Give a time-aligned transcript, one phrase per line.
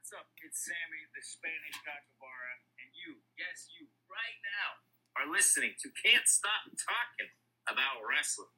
[0.00, 0.28] What's up?
[0.42, 4.80] It's Sammy, the Spanish Capybara, and you, yes, you, right now,
[5.20, 7.28] are listening to Can't Stop Talking
[7.68, 8.48] About Wrestling.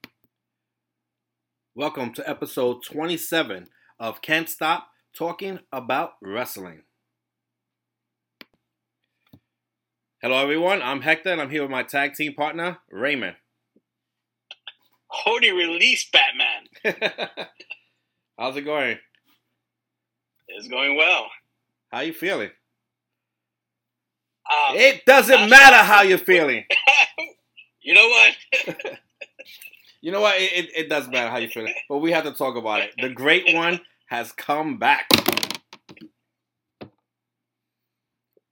[1.75, 3.67] Welcome to episode 27
[3.99, 4.87] of Can't Stop
[5.19, 6.83] Talking About Wrestling.
[10.23, 10.81] Hello, everyone.
[10.81, 13.35] I'm Hector, and I'm here with my tag team partner, Raymond.
[15.09, 17.27] Holy release, Batman.
[18.39, 18.99] How's it going?
[20.57, 21.27] It's going well.
[21.91, 22.51] How you feeling?
[24.51, 26.65] Um, It doesn't matter how you're feeling.
[27.83, 28.99] you know what?
[30.05, 30.35] You know what?
[30.41, 32.91] It, it, it does matter how you're feeling, but we have to talk about it.
[33.01, 35.07] The great one has come back.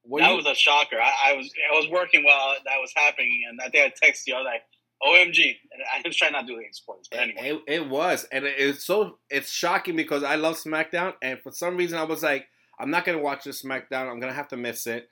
[0.03, 0.95] What that you- was a shocker.
[1.01, 4.29] I, I was I was working while that was happening, and I think I texted
[4.29, 4.35] you.
[4.35, 4.63] I was like,
[5.03, 5.57] "OMG!"
[5.95, 7.61] I was trying not to do any sports, but anyway.
[7.67, 11.53] It, it was, and it- it's so it's shocking because I love SmackDown, and for
[11.53, 12.47] some reason I was like,
[12.79, 14.11] I'm not gonna watch this SmackDown.
[14.11, 15.09] I'm gonna have to miss it.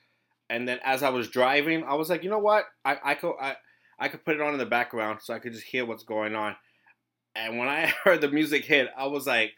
[0.50, 2.64] And then as I was driving, I was like, you know what?
[2.84, 3.56] I I could I
[3.98, 6.34] I could put it on in the background so I could just hear what's going
[6.34, 6.56] on.
[7.34, 9.52] And when I heard the music hit, I was like,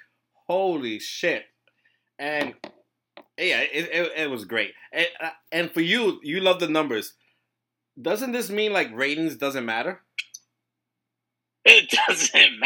[0.47, 1.45] holy shit!
[2.19, 2.55] And
[3.39, 4.73] yeah, it, it, it was great.
[4.93, 7.15] And, uh, and for you, you love the numbers.
[8.01, 10.03] Doesn't this mean like ratings doesn't matter?
[11.65, 12.61] It doesn't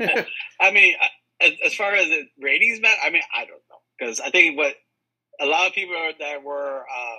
[0.00, 0.26] matter.
[0.60, 0.94] I mean,
[1.40, 2.08] as, far as
[2.40, 4.74] ratings matter, I mean, I don't know because I think what
[5.40, 7.16] a lot of people are, that were uh,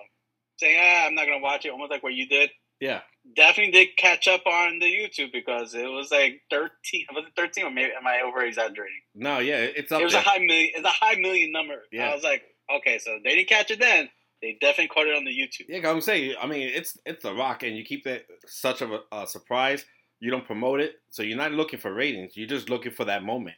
[0.58, 2.50] saying, ah, "I'm not gonna watch it," almost like what you did.
[2.80, 3.02] yeah.
[3.36, 7.08] Definitely did catch up on the YouTube because it was like 13.
[7.14, 9.02] Was it 13 or maybe am I over exaggerating?
[9.14, 10.22] No, yeah, it's up It was there.
[10.22, 10.70] a high million.
[10.76, 11.74] It's a high million number.
[11.92, 12.10] Yeah.
[12.10, 12.44] I was like,
[12.78, 14.08] okay, so they didn't catch it then.
[14.42, 15.66] They definitely caught it on the YouTube.
[15.68, 16.36] Yeah, I'm saying.
[16.42, 19.84] I mean, it's it's The Rock, and you keep that such of a, a surprise.
[20.20, 22.36] You don't promote it, so you're not looking for ratings.
[22.36, 23.58] You're just looking for that moment.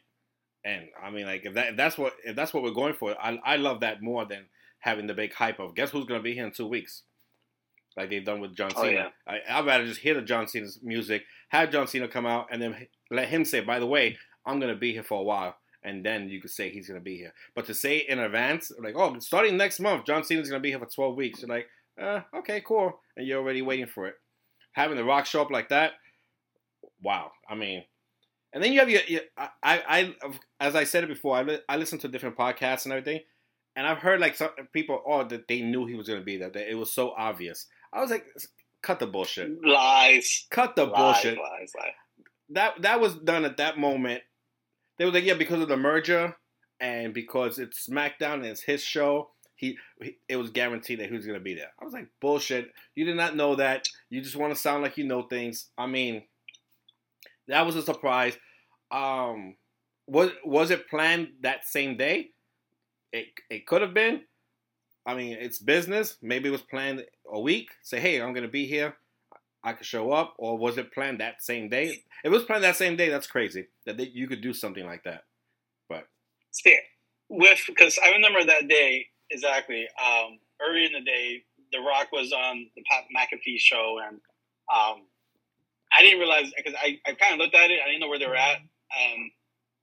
[0.64, 3.16] And I mean, like if, that, if that's what if that's what we're going for,
[3.20, 4.44] I I love that more than
[4.80, 7.02] having the big hype of guess who's gonna be here in two weeks,
[7.96, 9.10] like they've done with John Oh, Cena.
[9.26, 9.40] yeah.
[9.48, 12.60] I, I'd rather just hear the John Cena's music, have John Cena come out, and
[12.60, 16.04] then let him say, by the way, I'm gonna be here for a while, and
[16.04, 17.32] then you could say he's gonna be here.
[17.54, 20.78] But to say in advance, like, oh, starting next month, John Cena's gonna be here
[20.78, 21.68] for 12 weeks, you're like,
[21.98, 24.14] uh, okay, cool, and you're already waiting for it.
[24.72, 25.92] Having the Rock show up like that,
[27.02, 27.30] wow.
[27.48, 27.84] I mean,
[28.52, 30.14] and then you have your, your I, I,
[30.58, 33.20] as I said it before, I, li- I listen to different podcasts and everything,
[33.76, 36.50] and I've heard like some people, oh, that they knew he was gonna be there,
[36.50, 37.66] that it was so obvious.
[37.92, 38.26] I was like,
[38.82, 40.46] cut the bullshit, Lies.
[40.50, 41.92] cut the lies, bullshit lies, lies.
[42.50, 44.22] that that was done at that moment.
[44.98, 46.36] They were like, yeah, because of the merger
[46.80, 51.14] and because it's SmackDown and it's his show, he, he it was guaranteed that he
[51.16, 51.70] was gonna be there.
[51.80, 52.70] I was like, bullshit.
[52.96, 53.86] You did not know that.
[54.10, 55.68] You just want to sound like you know things.
[55.78, 56.22] I mean,
[57.50, 58.36] that was a surprise.
[58.90, 59.56] Um,
[60.06, 62.30] was was it planned that same day?
[63.12, 64.22] It it could have been.
[65.06, 66.16] I mean, it's business.
[66.22, 67.70] Maybe it was planned a week.
[67.82, 68.96] Say, hey, I'm gonna be here.
[69.62, 72.02] I could show up, or was it planned that same day?
[72.24, 75.04] It was planned that same day, that's crazy that they, you could do something like
[75.04, 75.24] that.
[75.88, 76.04] But
[76.50, 76.78] see,
[77.28, 79.86] with because I remember that day exactly.
[79.98, 84.20] Um, early in the day, The Rock was on the Pat McAfee show, and
[84.74, 85.02] um,
[85.96, 87.80] I didn't realize because I, I kind of looked at it.
[87.84, 88.56] I didn't know where they were at.
[88.58, 89.30] Um,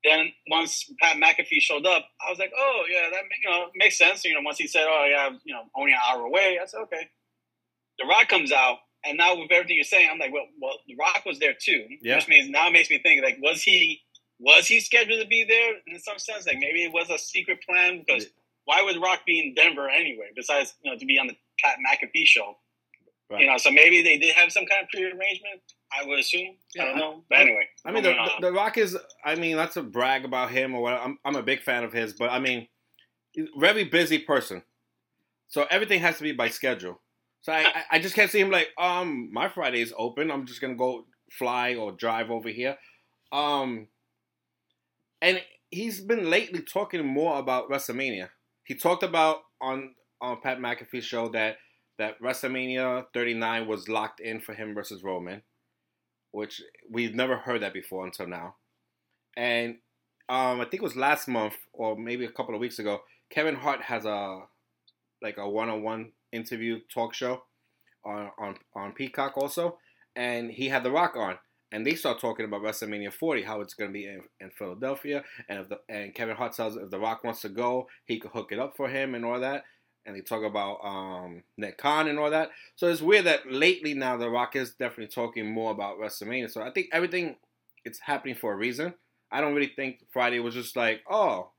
[0.03, 3.97] then once Pat McAfee showed up, I was like, oh yeah, that you know makes
[3.97, 4.23] sense.
[4.23, 6.79] You know, once he said, oh yeah, you know, only an hour away, I said
[6.83, 7.09] okay.
[7.99, 10.95] The Rock comes out, and now with everything you're saying, I'm like, well, well, The
[10.95, 12.15] Rock was there too, Yeah.
[12.15, 14.01] which means now it makes me think like, was he
[14.39, 16.45] was he scheduled to be there in some sense?
[16.45, 18.27] Like maybe it was a secret plan because
[18.65, 20.27] why would Rock be in Denver anyway?
[20.35, 22.57] Besides, you know, to be on the Pat McAfee show,
[23.31, 23.41] Right.
[23.41, 25.61] you know, so maybe they did have some kind of pre-arrangement.
[25.91, 26.55] I would assume.
[26.79, 28.97] I don't Yeah, know, but anyway, I mean, the, the, Rock is.
[29.23, 30.93] I mean, not to brag about him or what.
[30.93, 32.67] I'm, I'm a big fan of his, but I mean,
[33.31, 34.63] he's a very busy person.
[35.47, 36.99] So everything has to be by schedule.
[37.41, 40.29] So I, I, I just can't see him like, um, my Friday is open.
[40.29, 42.77] I'm just gonna go fly or drive over here.
[43.31, 43.87] Um,
[45.21, 48.29] and he's been lately talking more about WrestleMania.
[48.65, 51.57] He talked about on on Pat McAfee's show that
[51.97, 55.41] that WrestleMania 39 was locked in for him versus Roman,
[56.37, 58.53] which we've never heard that before until now.
[59.35, 59.77] And
[60.29, 62.99] um, I think it was last month or maybe a couple of weeks ago.
[63.31, 64.41] Kevin Hart has a
[65.19, 67.41] like a one-on-one interview talk show
[68.05, 69.79] on on on Peacock also,
[70.15, 71.39] and he had The Rock on,
[71.71, 75.23] and they start talking about WrestleMania 40, how it's going to be in, in Philadelphia,
[75.49, 78.31] and if the and Kevin Hart says if The Rock wants to go, he could
[78.31, 79.63] hook it up for him and all that.
[80.07, 82.49] And they talk about um, Nick Khan and all that.
[82.75, 86.49] So it's weird that lately now The Rock is definitely talking more about WrestleMania.
[86.49, 87.35] So I think everything
[87.83, 88.93] it's happening for a reason.
[89.31, 91.49] I don't really think Friday was just like, oh,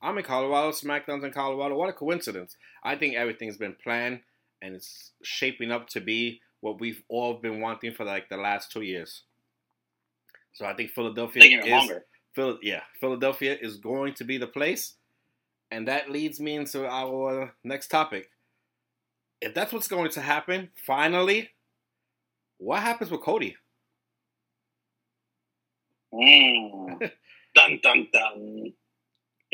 [0.00, 0.70] I'm in Colorado.
[0.70, 1.76] SmackDown's in Colorado.
[1.76, 2.56] What a coincidence!
[2.82, 4.20] I think everything's been planned
[4.62, 8.70] and it's shaping up to be what we've all been wanting for like the last
[8.70, 9.22] two years.
[10.52, 12.04] So I think Philadelphia Taking is longer.
[12.34, 14.94] Phil, yeah, Philadelphia is going to be the place,
[15.70, 18.30] and that leads me into our next topic.
[19.40, 21.50] If that's what's going to happen, finally,
[22.58, 23.56] what happens with Cody?
[26.12, 26.98] Mm.
[27.54, 28.72] dun dun dun.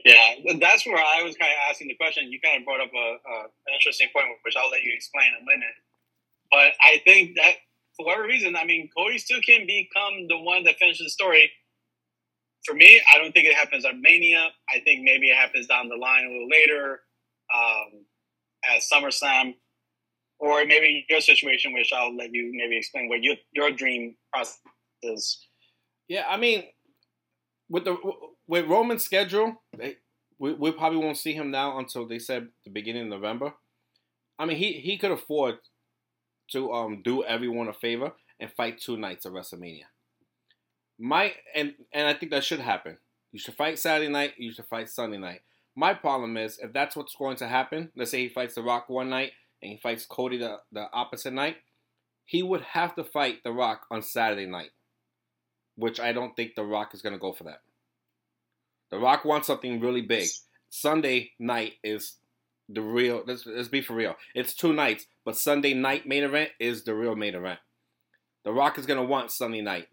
[0.04, 2.30] Yeah, that's where I was kind of asking the question.
[2.30, 5.28] You kind of brought up a, a an interesting point, which I'll let you explain
[5.28, 5.76] in a minute.
[6.50, 7.54] But I think that
[7.96, 11.50] for whatever reason, I mean, Cody still can become the one that finishes the story.
[12.66, 14.48] For me, I don't think it happens at Mania.
[14.74, 17.00] I think maybe it happens down the line a little later
[17.54, 18.04] um,
[18.68, 19.54] at SummerSlam,
[20.40, 24.58] or maybe your situation, which I'll let you maybe explain what your your dream process
[25.02, 25.46] is.
[26.08, 26.64] Yeah, I mean,
[27.68, 27.96] with the
[28.48, 29.98] with Roman's schedule, they,
[30.38, 33.54] we we probably won't see him now until they said the beginning of November.
[34.38, 35.58] I mean, he he could afford
[36.50, 39.84] to um do everyone a favor and fight two nights at WrestleMania.
[40.98, 42.98] My and and I think that should happen.
[43.32, 44.34] You should fight Saturday night.
[44.38, 45.40] You should fight Sunday night.
[45.74, 47.90] My problem is if that's what's going to happen.
[47.94, 49.32] Let's say he fights The Rock one night
[49.62, 51.56] and he fights Cody the, the opposite night.
[52.24, 54.70] He would have to fight The Rock on Saturday night,
[55.76, 57.60] which I don't think The Rock is going to go for that.
[58.90, 60.28] The Rock wants something really big.
[60.70, 62.16] Sunday night is
[62.68, 63.22] the real.
[63.26, 64.16] Let's, let's be for real.
[64.34, 67.60] It's two nights, but Sunday night main event is the real main event.
[68.44, 69.88] The Rock is going to want Sunday night.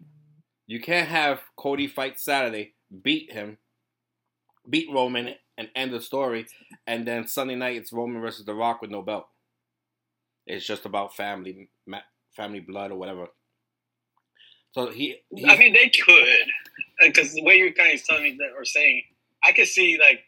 [0.66, 3.58] You can't have Cody fight Saturday, beat him,
[4.68, 6.46] beat Roman, and end the story,
[6.86, 9.26] and then Sunday night it's Roman versus The Rock with no belt.
[10.46, 11.68] It's just about family,
[12.36, 13.28] family blood or whatever.
[14.72, 16.46] So he, he I mean, they could,
[17.00, 19.02] because the way you're kind of telling me that or saying,
[19.44, 20.20] I could see like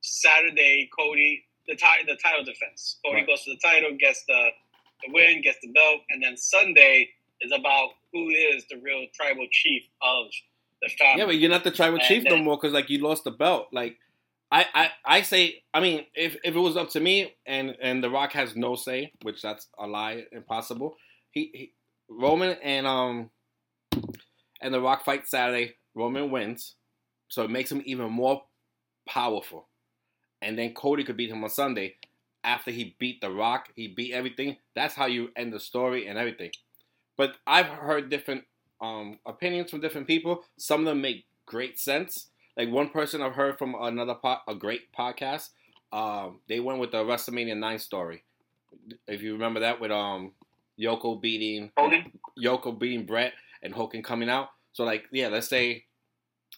[0.00, 2.98] Saturday, Cody the ti- the title defense.
[3.04, 3.26] Cody Right.
[3.26, 4.50] goes to the title, gets the
[5.04, 7.10] the win, gets the belt, and then Sunday
[7.42, 10.26] is about who is the real tribal chief of
[10.82, 11.20] the family.
[11.20, 13.30] Yeah, but you're not the tribal And chief no more because like you lost the
[13.30, 13.68] belt.
[13.72, 13.98] Like
[14.50, 18.04] I, I, I say, I mean, if, if it was up to me and and
[18.04, 20.96] The Rock has no say, which that's a lie, impossible.
[21.30, 21.72] He, he
[22.08, 23.30] Roman and um
[24.60, 25.74] and The Rock fight Saturday.
[25.94, 26.74] Roman wins,
[27.28, 28.42] so it makes him even more
[29.06, 29.68] powerful.
[30.40, 31.96] And then Cody could beat him on Sunday.
[32.44, 34.56] After he beat The Rock, he beat everything.
[34.74, 36.50] That's how you end the story and everything.
[37.16, 38.44] But I've heard different
[38.80, 40.44] um, opinions from different people.
[40.56, 42.28] Some of them make great sense.
[42.56, 45.50] Like one person I've heard from another po- a great podcast.
[45.92, 48.24] Um, they went with the WrestleMania nine story.
[49.06, 50.32] If you remember that with um
[50.78, 52.12] Yoko beating Hogan.
[52.38, 53.32] Yoko beating Brett
[53.62, 54.48] and Hogan coming out.
[54.72, 55.84] So like yeah, let's say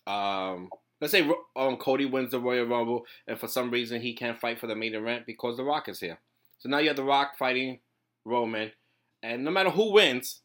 [0.06, 4.40] um let's say um Cody wins the Royal Rumble and for some reason he can't
[4.40, 6.18] fight for the main event because The Rock is here.
[6.58, 7.80] So now you have The Rock fighting
[8.24, 8.70] Roman
[9.22, 10.42] and no matter who wins,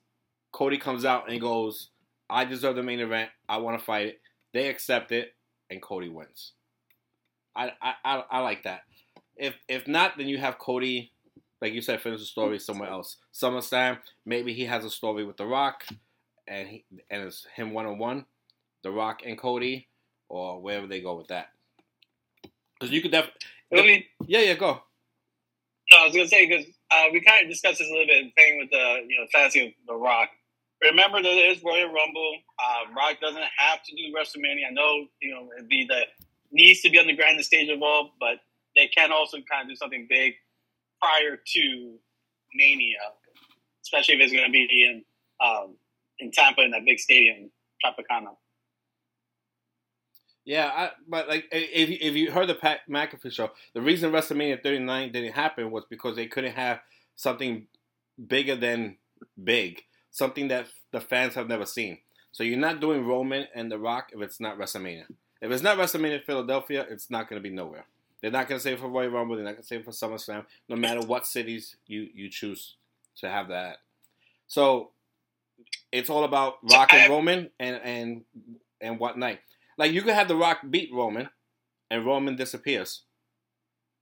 [0.51, 1.89] Cody comes out and goes,
[2.29, 3.29] I deserve the main event.
[3.47, 4.21] I want to fight it.
[4.53, 5.33] They accept it
[5.69, 6.53] and Cody wins.
[7.55, 8.81] I, I, I, I like that.
[9.35, 11.11] If if not, then you have Cody,
[11.61, 13.17] like you said, finish the story somewhere else.
[13.33, 15.85] SummerSlam, maybe he has a story with The Rock,
[16.47, 18.25] and he, and it's him one on one,
[18.83, 19.87] The Rock and Cody,
[20.27, 21.49] or wherever they go with that.
[22.73, 23.39] Because you could definitely,
[23.73, 24.81] I mean, yeah, yeah, go.
[25.91, 28.25] No, I was gonna say because uh, we kind of discussed this a little bit,
[28.25, 30.29] in playing with the you know fantasy of the Rock.
[30.81, 32.35] Remember there is Royal Rumble.
[32.57, 34.67] Uh, Rock doesn't have to do WrestleMania.
[34.69, 36.03] I know you know it'd be the
[36.51, 38.39] needs to be on the grandest stage of all, but
[38.75, 40.33] they can also kind of do something big
[41.01, 41.95] prior to
[42.55, 42.97] Mania,
[43.83, 45.03] especially if it's going to be in
[45.45, 45.75] um,
[46.19, 47.49] in Tampa in that big stadium,
[47.83, 48.35] Tropicana.
[50.45, 54.63] Yeah, I, but like if if you heard the Pat McAfee show, the reason WrestleMania
[54.63, 56.79] 39 didn't happen was because they couldn't have
[57.15, 57.67] something
[58.27, 58.97] bigger than
[59.41, 61.99] big, something that the fans have never seen.
[62.31, 65.05] So you're not doing Roman and The Rock if it's not WrestleMania.
[65.41, 67.85] If it's not WrestleMania Philadelphia, it's not going to be nowhere.
[68.21, 69.35] They're not going to save for Royal Rumble.
[69.35, 70.45] They're not going to save for SummerSlam.
[70.67, 72.75] No matter what cities you you choose
[73.17, 73.77] to have that.
[74.47, 74.91] So
[75.91, 78.21] it's all about Rock and Roman and and
[78.81, 79.39] and what night.
[79.77, 81.29] Like you could have The Rock beat Roman,
[81.89, 83.03] and Roman disappears.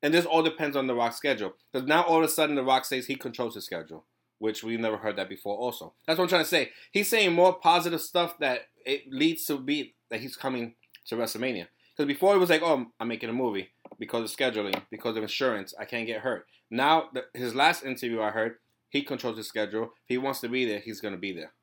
[0.01, 1.53] And this all depends on The Rock's schedule.
[1.71, 4.05] Because now all of a sudden The Rock says he controls his schedule,
[4.39, 5.57] which we never heard that before.
[5.57, 6.71] Also, that's what I'm trying to say.
[6.91, 10.75] He's saying more positive stuff that it leads to be that he's coming
[11.07, 11.67] to WrestleMania.
[11.95, 15.23] Because before it was like, oh, I'm making a movie because of scheduling, because of
[15.23, 16.45] insurance, I can't get hurt.
[16.69, 18.57] Now the, his last interview I heard,
[18.89, 19.83] he controls his schedule.
[19.83, 21.53] If he wants to be there, he's gonna be there.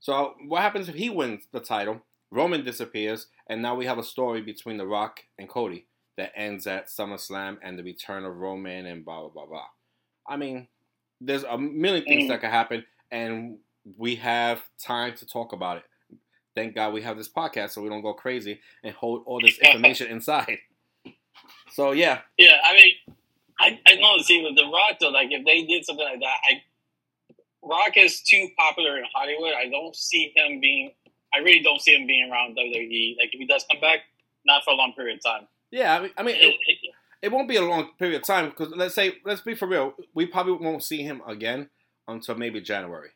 [0.00, 2.02] So what happens if he wins the title?
[2.30, 5.86] Roman disappears, and now we have a story between The Rock and Cody.
[6.16, 9.66] that ends at SummerSlam and the return of Roman and blah blah blah blah.
[10.26, 10.68] I mean,
[11.26, 12.28] there's a million things Mm.
[12.28, 13.58] that could happen, and
[13.96, 15.84] we have time to talk about it.
[16.54, 19.58] Thank God we have this podcast so we don't go crazy and hold all this
[19.58, 20.58] information inside.
[21.72, 22.92] So yeah, Yeah, I mean,
[23.58, 24.18] I, I know.
[24.18, 26.62] See, with The Rock though, like if they did something like that, I
[27.62, 29.54] Rock is too popular in Hollywood.
[29.54, 30.92] I don't see him being.
[31.34, 33.16] I really don't see him being around WWE.
[33.18, 34.00] Like if he does come back,
[34.46, 35.48] not for a long period of time.
[35.70, 35.96] yeah.
[35.96, 36.78] I mean, I mean It- it,
[37.24, 39.94] it- won't be a long period of time because let's say let's be for real,
[40.14, 41.70] we probably won't see him again
[42.08, 43.10] until maybe January.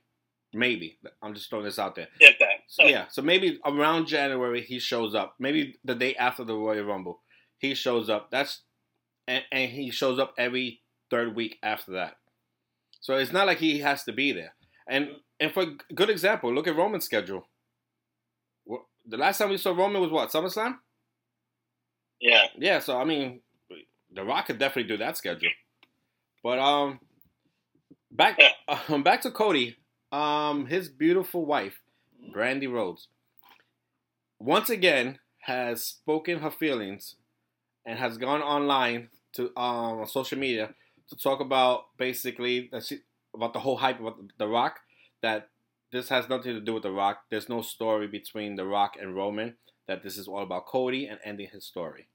[0.53, 2.09] Maybe I'm just throwing this out there.
[2.21, 2.37] that.
[2.69, 5.35] So yeah, so maybe around January he shows up.
[5.39, 7.21] Maybe the day after the Royal Rumble,
[7.59, 8.31] he shows up.
[8.31, 8.63] That's
[9.27, 12.17] and, and he shows up every third week after that.
[13.01, 14.55] So it's not like he has to be there.
[14.89, 17.47] And and for a good example, look at Roman's schedule.
[19.07, 20.77] The last time we saw Roman was what SummerSlam.
[22.21, 22.47] Yeah.
[22.59, 23.41] Yeah, so I mean,
[24.19, 25.51] The Rock could definitely do that schedule.
[26.43, 26.99] But um,
[28.11, 28.37] back
[28.89, 29.77] um, back to Cody.
[30.11, 31.79] Um, his beautiful wife,
[32.35, 33.07] Brandi Rhodes,
[34.41, 37.15] once again has spoken her feelings
[37.87, 40.75] and has gone online to um on social media
[41.11, 42.99] to talk about basically that she,
[43.33, 44.81] about the whole hype about The Rock
[45.23, 45.49] that
[45.93, 47.19] this has nothing to do with The Rock.
[47.31, 49.59] There's no story between The Rock and Roman.
[49.87, 52.09] That this is all about Cody and ending his story.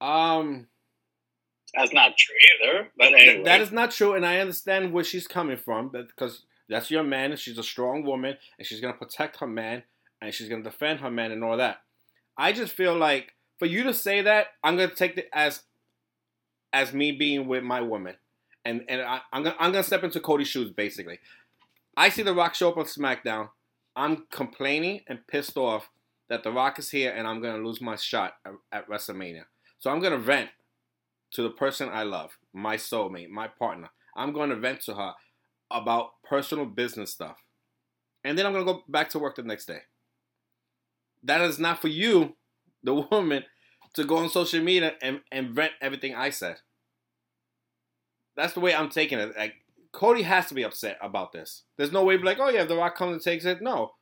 [0.00, 0.66] Um,
[1.74, 2.34] That's not true
[2.66, 2.88] either.
[2.96, 6.44] But anyway, that is not true, and I understand where she's coming from, but because
[6.68, 9.82] that's your man, and she's a strong woman, and she's gonna protect her man,
[10.20, 11.78] and she's gonna defend her man, and all that.
[12.36, 15.62] I just feel like for you to say that, I'm gonna take it as
[16.72, 18.16] as me being with my woman,
[18.64, 21.18] and and I, I'm gonna I'm gonna step into Cody's shoes basically.
[21.96, 23.48] I see The Rock show up on SmackDown.
[23.96, 25.90] I'm complaining and pissed off
[26.28, 29.44] that The Rock is here, and I'm gonna lose my shot at, at WrestleMania.
[29.78, 30.50] So I'm gonna vent
[31.32, 33.90] to the person I love, my soulmate, my partner.
[34.16, 35.12] I'm going to vent to her
[35.70, 37.36] about personal business stuff.
[38.24, 39.80] And then I'm going to go back to work the next day.
[41.22, 42.34] That is not for you,
[42.82, 43.44] the woman,
[43.94, 46.56] to go on social media and, and vent everything I said.
[48.36, 49.36] That's the way I'm taking it.
[49.36, 49.54] Like
[49.92, 51.64] Cody has to be upset about this.
[51.76, 53.62] There's no way to be like, oh yeah, if The Rock comes and takes it.
[53.62, 53.92] No.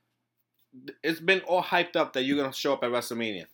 [1.03, 3.47] It's been all hyped up that you're gonna show up at WrestleMania.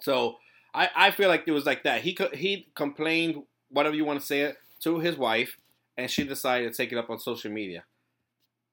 [0.00, 0.36] So
[0.74, 2.02] I, I feel like it was like that.
[2.02, 5.58] He he complained whatever you want to say it to his wife,
[5.96, 7.84] and she decided to take it up on social media.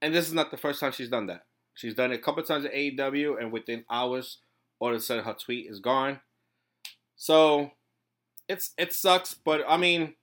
[0.02, 1.44] And this is not the first time she's done that.
[1.74, 4.40] She's done it a couple times at AEW, and within hours,
[4.80, 6.20] all of a sudden her tweet is gone.
[7.16, 7.72] So
[8.48, 10.16] it's it sucks, but I mean,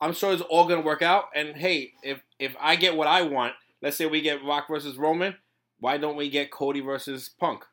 [0.00, 1.26] I'm sure it's all gonna work out.
[1.34, 4.96] And hey, if if I get what I want, let's say we get Rock versus
[4.96, 5.36] Roman,
[5.78, 7.64] why don't we get Cody versus Punk?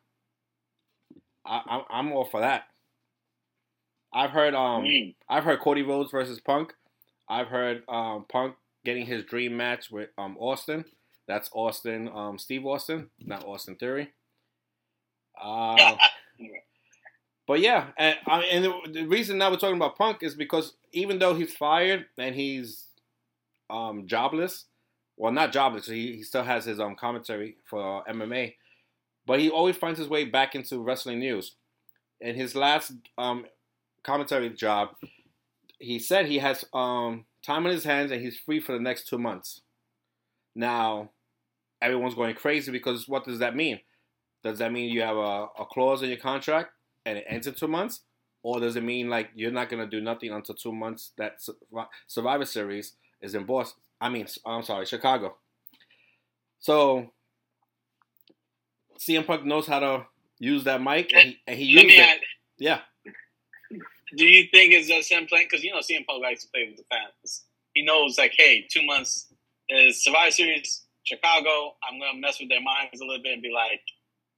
[1.45, 2.67] I, I'm all for that.
[4.13, 5.15] I've heard um Mm.
[5.29, 6.73] I've heard Cody Rhodes versus Punk.
[7.27, 8.55] I've heard um, Punk
[8.85, 10.85] getting his dream match with um, Austin.
[11.27, 14.11] That's Austin, um, Steve Austin, not Austin Theory.
[15.41, 15.95] Uh,
[17.47, 21.17] but yeah, and, and the, the reason now we're talking about Punk is because even
[21.19, 22.87] though he's fired and he's
[23.69, 24.65] um, jobless,
[25.15, 28.55] well, not jobless, he, he still has his um, commentary for MMA,
[29.25, 31.55] but he always finds his way back into wrestling news.
[32.19, 33.45] In his last um,
[34.03, 34.89] commentary job,
[35.79, 39.07] he said he has um, time on his hands and he's free for the next
[39.07, 39.61] two months.
[40.55, 41.09] Now,
[41.81, 43.79] everyone's going crazy because what does that mean?
[44.43, 46.71] Does that mean you have a, a clause in your contract
[47.05, 48.01] and it ends in two months?
[48.43, 51.37] Or does it mean like you're not going to do nothing until two months that
[52.07, 53.81] Survivor Series is in Boston?
[54.01, 55.37] I mean, I'm sorry, Chicago.
[56.59, 57.11] So,
[58.99, 60.05] CM Punk knows how to
[60.39, 61.99] use that mic and he, and he used it.
[61.99, 62.19] add,
[62.57, 62.79] Yeah.
[64.15, 65.47] Do you think it's just him playing?
[65.49, 67.45] Because you know, CM Punk likes to play with the fans.
[67.73, 69.33] He knows, like, hey, two months
[69.69, 71.75] is Survivor Series, Chicago.
[71.87, 73.81] I'm gonna mess with their minds a little bit and be like,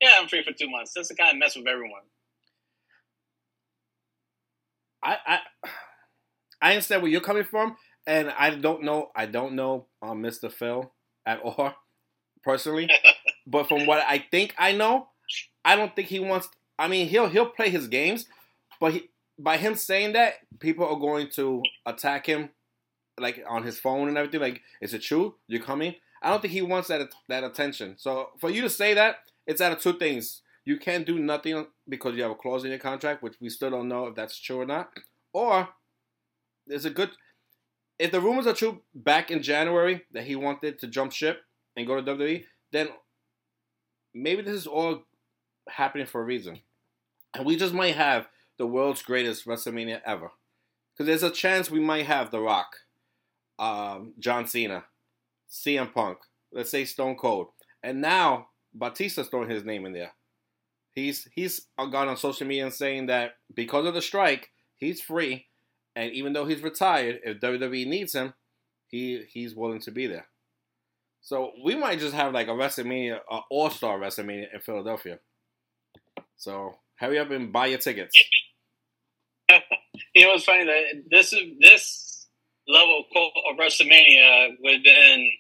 [0.02, 0.94] yeah, I'm free for two months.
[0.94, 2.02] Just to kind of mess with everyone.
[5.04, 5.40] I, I
[6.62, 7.76] I understand where you're coming from,
[8.08, 10.52] and I don't know I don't know um, Mr.
[10.52, 10.92] Phil
[11.26, 11.74] at all
[12.44, 12.90] personally,
[13.48, 15.10] but from what I think I know,
[15.64, 16.50] I don't think he wants.
[16.80, 18.26] I mean, he'll he'll play his games,
[18.80, 22.50] but he, by him saying that, people are going to attack him,
[23.20, 24.42] like on his phone and everything.
[24.42, 25.36] Like, is it true?
[25.48, 25.96] You're coming?
[26.22, 27.96] I don't think he wants that that attention.
[27.98, 30.42] So for you to say that, it's out of two things.
[30.64, 33.70] You can't do nothing because you have a clause in your contract, which we still
[33.70, 34.90] don't know if that's true or not.
[35.34, 35.70] Or
[36.66, 37.12] there's a good.
[38.00, 41.44] If the rumors are true back in January that he wanted to jump ship
[41.78, 42.90] and go to WWE, then
[44.14, 45.04] maybe this is all
[45.70, 46.60] happening for a reason.
[47.34, 48.28] And we just might have
[48.58, 50.32] the world's greatest WrestleMania ever.
[50.94, 52.78] Because there's a chance we might have The Rock,
[53.60, 54.86] um, John Cena,
[55.52, 56.20] CM Punk,
[56.52, 57.48] let's say Stone Cold,
[57.84, 58.48] and now
[58.78, 60.14] Batista's throwing his name in there.
[60.94, 65.48] He's he's gone on social media and saying that because of the strike, he's free,
[65.96, 68.34] and even though he's retired, if WWE needs him,
[68.88, 70.28] he he's willing to be there.
[71.22, 75.20] So we might just have like a WrestleMania, an All Star WrestleMania in Philadelphia.
[76.38, 78.16] So hurry up and buy your tickets.
[80.14, 82.28] You know, it's funny that this this
[82.68, 85.32] level of WrestleMania would have been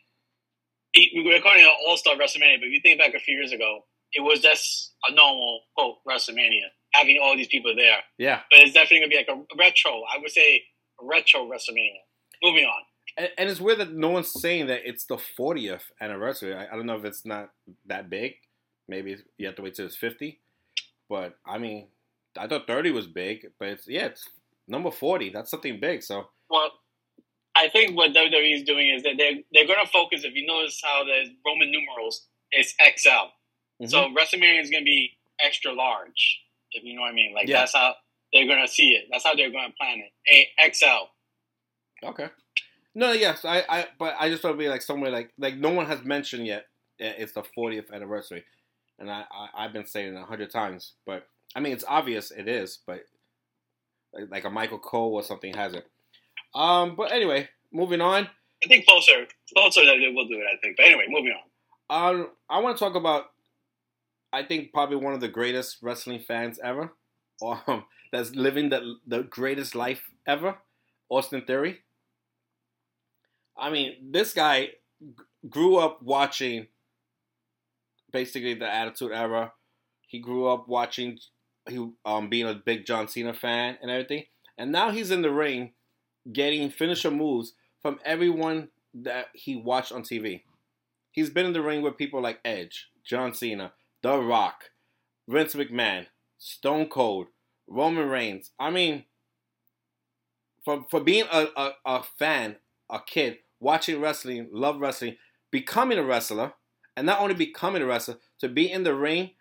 [1.15, 3.51] we're calling it an All Star WrestleMania, but if you think back a few years
[3.51, 3.81] ago,
[4.13, 7.99] it was just a normal quote WrestleMania, having all these people there.
[8.17, 10.03] Yeah, but it's definitely gonna be like a retro.
[10.13, 10.63] I would say
[11.01, 12.01] retro WrestleMania.
[12.43, 12.81] Moving on.
[13.17, 16.53] And, and, it's weird that no one's saying that it's the 40th anniversary.
[16.53, 17.49] I, I don't know if it's not
[17.85, 18.33] that big.
[18.89, 20.41] Maybe you have to wait till it's 50.
[21.09, 21.87] But I mean,
[22.37, 24.27] I thought 30 was big, but it's yeah, it's
[24.67, 25.29] number 40.
[25.29, 26.03] That's something big.
[26.03, 26.71] So well,
[27.55, 30.23] I think what WWE is doing is that they're they're going to focus.
[30.23, 33.85] If you notice how the Roman numerals is XL, mm-hmm.
[33.85, 35.11] so WrestleMania is going to be
[35.43, 36.41] extra large.
[36.71, 37.61] If you know what I mean, like yeah.
[37.61, 37.93] that's how
[38.33, 39.05] they're going to see it.
[39.11, 40.49] That's how they're going to plan it.
[40.59, 42.05] A XL.
[42.05, 42.29] Okay.
[42.93, 45.69] No, yes, I, I, but I just thought it'd be like somewhere like, like no
[45.69, 46.65] one has mentioned yet.
[46.97, 48.45] It's the 40th anniversary,
[48.99, 52.31] and I, I have been saying it a hundred times, but I mean it's obvious
[52.31, 53.01] it is, but
[54.29, 55.85] like, a Michael Cole or something has it.
[56.53, 58.27] Um, but anyway, moving on.
[58.63, 60.45] I think closer, closer that we'll do it.
[60.51, 62.19] I think, but anyway, moving on.
[62.19, 63.25] Um, I want to talk about.
[64.33, 66.93] I think probably one of the greatest wrestling fans ever,
[67.41, 70.57] um, that's living the the greatest life ever,
[71.09, 71.79] Austin Theory.
[73.57, 74.69] I mean, this guy
[75.49, 76.67] grew up watching
[78.11, 79.53] basically the Attitude Era.
[80.07, 81.17] He grew up watching,
[81.67, 84.25] he um, being a big John Cena fan and everything,
[84.57, 85.73] and now he's in the ring,
[86.31, 90.41] getting finisher moves from everyone that he watched on TV.
[91.11, 94.71] He's been in the ring with people like Edge, John Cena, The Rock,
[95.27, 97.27] Vince McMahon, Stone Cold,
[97.67, 98.51] Roman Reigns.
[98.59, 99.05] I mean,
[100.63, 102.57] for for being a, a, a fan,
[102.89, 105.17] a kid watching wrestling, love wrestling,
[105.51, 106.53] becoming a wrestler,
[106.95, 109.31] and not only becoming a wrestler, to be in the ring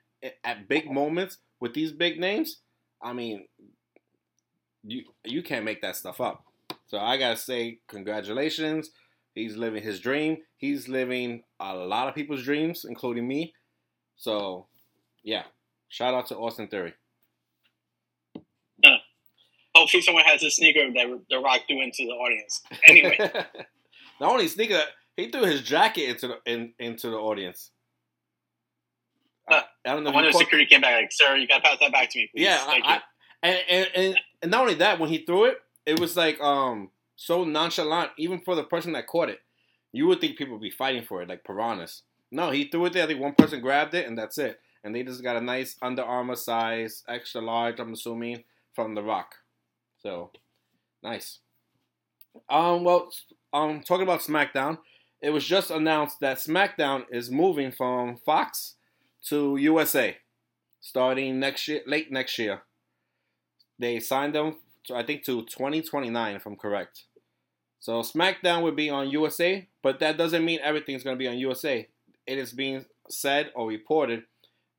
[0.43, 2.61] at big moments with these big names,
[3.03, 3.47] I mean,
[4.83, 6.45] you you can't make that stuff up.
[6.85, 8.91] So I gotta say, congratulations.
[9.35, 10.37] He's living his dream.
[10.59, 13.55] He's living a lot of people's dreams, including me.
[14.17, 14.67] So,
[15.23, 15.45] yeah,
[15.89, 16.93] shout out to Austin Theory.
[18.85, 18.99] Uh,
[19.75, 22.63] hopefully, someone has a sneaker that The Rock threw into the audience.
[22.87, 23.19] Anyway.
[24.21, 24.83] Not only sneaker,
[25.17, 27.71] he threw his jacket into the in, into the audience.
[29.55, 30.13] I, I, don't know.
[30.13, 32.31] When the security came back, like, "Sir, you got to pass that back to me,
[32.35, 33.03] please." Yeah, I,
[33.43, 36.91] and, and, and and not only that, when he threw it, it was like um
[37.17, 39.41] so nonchalant, even for the person that caught it.
[39.93, 42.03] You would think people would be fighting for it, like piranhas.
[42.31, 43.05] No, he threw it there.
[43.05, 44.59] I think one person grabbed it, and that's it.
[44.83, 47.79] And they just got a nice Under Armour size, extra large.
[47.79, 48.43] I'm assuming
[48.75, 49.37] from The Rock.
[50.03, 50.31] So
[51.03, 51.39] nice.
[52.49, 53.11] Um, well,
[53.53, 54.79] um, talking about SmackDown,
[55.23, 58.75] it was just announced that SmackDown is moving from Fox
[59.29, 60.17] to USA
[60.81, 62.63] starting next year, late next year.
[63.79, 67.05] They signed them, to, I think, to 2029, if I'm correct.
[67.81, 71.39] So SmackDown would be on USA, but that doesn't mean everything's going to be on
[71.39, 71.89] USA.
[72.27, 74.25] It is being said or reported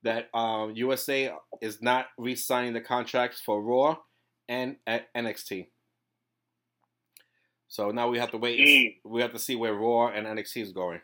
[0.04, 3.98] that um, USA is not re-signing the contracts for Raw
[4.48, 5.68] and at NXT.
[7.68, 9.02] So now we have to wait.
[9.04, 11.02] We have to see where Raw and NXT is going.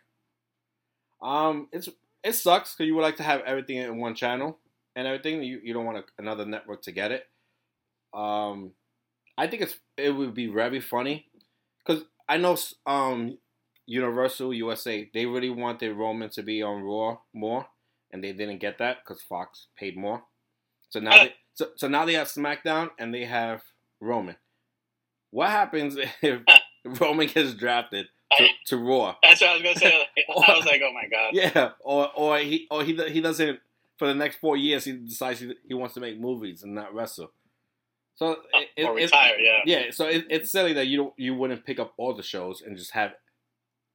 [1.21, 1.89] Um, it's
[2.23, 4.57] it sucks because you would like to have everything in one channel
[4.95, 5.41] and everything.
[5.43, 7.25] You you don't want a, another network to get it.
[8.13, 8.71] Um,
[9.37, 11.27] I think it's it would be very funny
[11.85, 13.37] because I know um
[13.87, 17.65] Universal USA they really wanted Roman to be on Raw more,
[18.11, 20.23] and they didn't get that because Fox paid more.
[20.89, 23.63] So now they so, so now they have SmackDown and they have
[23.99, 24.35] Roman.
[25.31, 26.41] What happens if
[26.85, 28.07] Roman gets drafted
[28.37, 29.15] to, to Raw?
[29.23, 30.07] That's what I was gonna say.
[30.29, 31.31] or, I was like, oh my god.
[31.33, 33.59] Yeah, or or he or he he doesn't
[33.97, 34.85] for the next four years.
[34.85, 37.31] He decides he, he wants to make movies and not wrestle.
[38.15, 38.37] So
[38.75, 39.61] it, or retire, yeah.
[39.65, 42.61] Yeah, so it, it's silly that you don't you wouldn't pick up all the shows
[42.61, 43.13] and just have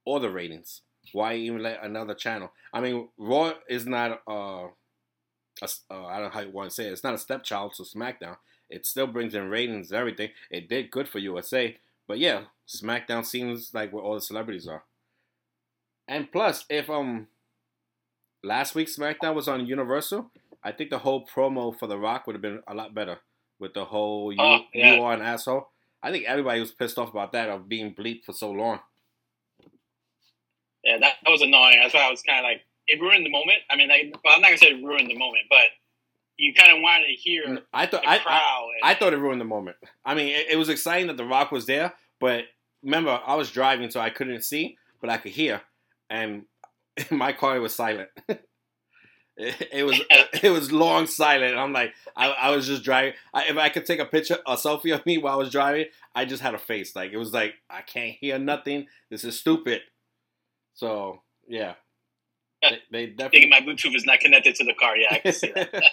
[0.05, 0.81] all the ratings.
[1.13, 2.51] Why even let another channel?
[2.73, 4.67] I mean, Raw is not uh,
[5.61, 6.91] a, uh I don't know how you want to say it.
[6.91, 8.37] It's not a stepchild to SmackDown.
[8.69, 10.31] It still brings in ratings and everything.
[10.51, 11.77] It did good for USA.
[12.07, 14.83] But yeah, SmackDown seems like where all the celebrities are.
[16.07, 17.27] And plus, if um
[18.43, 20.31] last week SmackDown was on Universal,
[20.63, 23.17] I think the whole promo for The Rock would have been a lot better
[23.59, 24.93] with the whole you Oh, yeah.
[24.95, 25.69] you are an asshole.
[26.01, 28.79] I think everybody was pissed off about that of being bleeped for so long.
[30.83, 31.79] Yeah, that, that was annoying.
[31.81, 33.59] That's why I was kind of like, it ruined the moment.
[33.69, 35.65] I mean, like, well, I'm not gonna say it ruined the moment, but
[36.37, 38.69] you kind of wanted to hear I thought the I, I crowd.
[38.83, 39.77] I thought it ruined the moment.
[40.05, 42.45] I mean, it, it was exciting that The Rock was there, but
[42.83, 45.61] remember, I was driving, so I couldn't see, but I could hear,
[46.09, 46.43] and
[47.11, 48.09] my car was silent.
[48.29, 49.99] it, it was
[50.43, 51.57] it was long silent.
[51.57, 53.13] I'm like, I, I was just driving.
[53.33, 55.85] I, if I could take a picture, a selfie of me while I was driving,
[56.15, 56.95] I just had a face.
[56.95, 58.87] Like it was like I can't hear nothing.
[59.09, 59.81] This is stupid.
[60.73, 61.73] So yeah,
[62.61, 63.41] they, they definitely.
[63.41, 64.97] thinking my Bluetooth is not connected to the car.
[64.97, 65.83] Yeah, I can see that.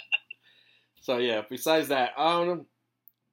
[1.05, 2.65] So yeah, besides that, um,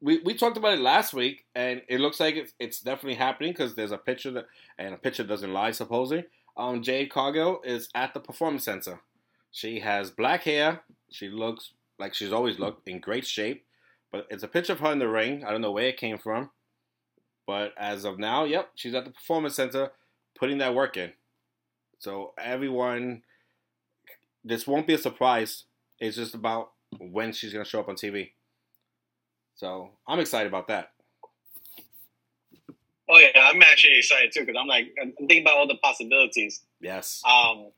[0.02, 3.54] we we talked about it last week, and it looks like it's it's definitely happening
[3.54, 5.72] because there's a picture that and a picture doesn't lie.
[5.72, 6.26] Supposedly,
[6.58, 9.00] um, Jade Cargill is at the performance center.
[9.52, 10.82] She has black hair.
[11.12, 13.64] She looks like she's always looked in great shape,
[14.12, 15.46] but it's a picture of her in the ring.
[15.46, 16.50] I don't know where it came from,
[17.48, 19.92] but as of now, yep, she's at the performance center
[20.38, 21.14] putting that work in.
[22.00, 23.24] So everyone,
[24.44, 25.64] this won't be a surprise.
[26.02, 28.32] It's just about when she's gonna show up on TV.
[29.56, 30.92] So I'm excited about that.
[33.10, 36.62] oh yeah, I'm actually excited too because I'm like, I'm thinking about all the possibilities.
[36.80, 37.22] Yes.
[37.26, 37.72] Um,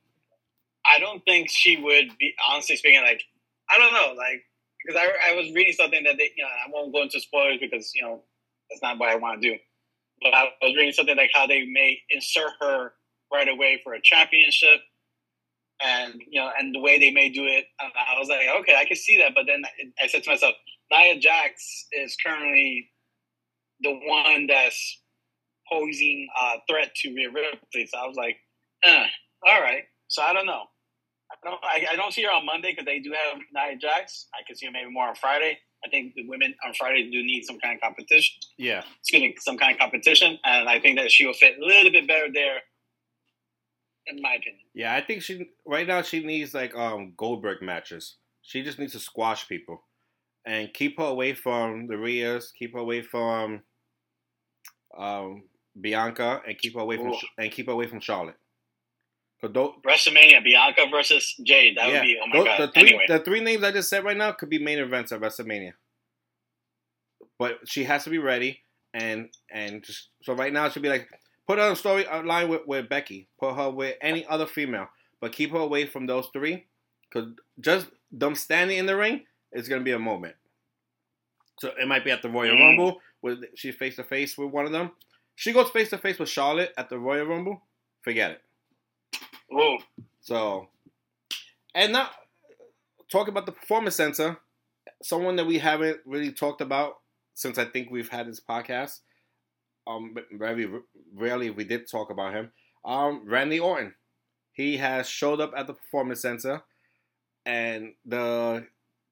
[0.85, 3.01] I don't think she would be honestly speaking.
[3.01, 3.23] Like,
[3.69, 4.43] I don't know, like
[4.83, 7.59] because I, I was reading something that they, you know, I won't go into spoilers
[7.59, 8.21] because you know
[8.69, 9.57] that's not what I want to do.
[10.21, 12.93] But I was reading something like how they may insert her
[13.31, 14.79] right away for a championship,
[15.83, 17.65] and you know, and the way they may do it.
[17.79, 19.33] I was like, okay, I can see that.
[19.35, 19.63] But then
[20.01, 20.53] I said to myself,
[20.91, 22.89] Nia Jax is currently
[23.81, 25.01] the one that's
[25.71, 27.87] posing a threat to Rhea Ripley.
[27.87, 28.37] So I was like,
[28.83, 29.05] eh,
[29.47, 29.83] all right.
[30.07, 30.63] So I don't know.
[31.31, 31.59] I don't.
[31.63, 34.27] I, I don't see her on Monday because they do have Nia Jax.
[34.33, 35.57] I can see her maybe more on Friday.
[35.85, 38.39] I think the women on Friday do need some kind of competition.
[38.57, 38.83] Yeah.
[38.99, 41.91] Excuse me, some kind of competition, and I think that she will fit a little
[41.91, 42.59] bit better there,
[44.07, 44.61] in my opinion.
[44.73, 44.93] Yeah.
[44.95, 48.15] I think she right now she needs like um Goldberg matches.
[48.41, 49.83] She just needs to squash people
[50.45, 52.53] and keep her away from the Rheas.
[52.57, 53.61] Keep her away from
[54.97, 55.43] um
[55.79, 57.17] Bianca and keep her away from Ooh.
[57.37, 58.35] and keep her away from Charlotte.
[59.41, 61.75] 'Cause tho- WrestleMania, Bianca versus Jade.
[61.77, 62.61] That yeah, would be oh my god.
[62.61, 65.11] the three anyway, the three names I just said right now could be main events
[65.11, 65.73] at WrestleMania.
[67.39, 68.61] But she has to be ready
[68.93, 71.09] and and just so right now it should be like
[71.47, 74.87] put her on a story line with, with Becky, put her with any other female,
[75.19, 76.65] but keep her away from those three
[77.09, 77.29] because
[77.59, 80.35] just them standing in the ring is gonna be a moment.
[81.59, 82.59] So it might be at the Royal Mhm.
[82.59, 84.91] Rumble where she's face to face with one of them.
[85.35, 87.61] She goes face to face with Charlotte at the Royal Rumble.
[88.01, 88.41] Forget it.
[89.53, 89.77] ooh,
[90.21, 90.69] So,
[91.75, 92.09] and now
[93.09, 94.39] talk about the performance center,
[95.01, 96.99] someone that we haven't really talked about
[97.35, 99.01] since I think we've had this podcast.
[99.85, 100.69] Um, but very
[101.13, 102.51] rarely we did talk about him.
[102.85, 103.93] Um, Randy Orton,
[104.51, 106.63] he has showed up at the performance center,
[107.45, 108.65] and the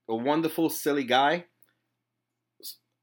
[0.08, 1.46] the wonderful silly guy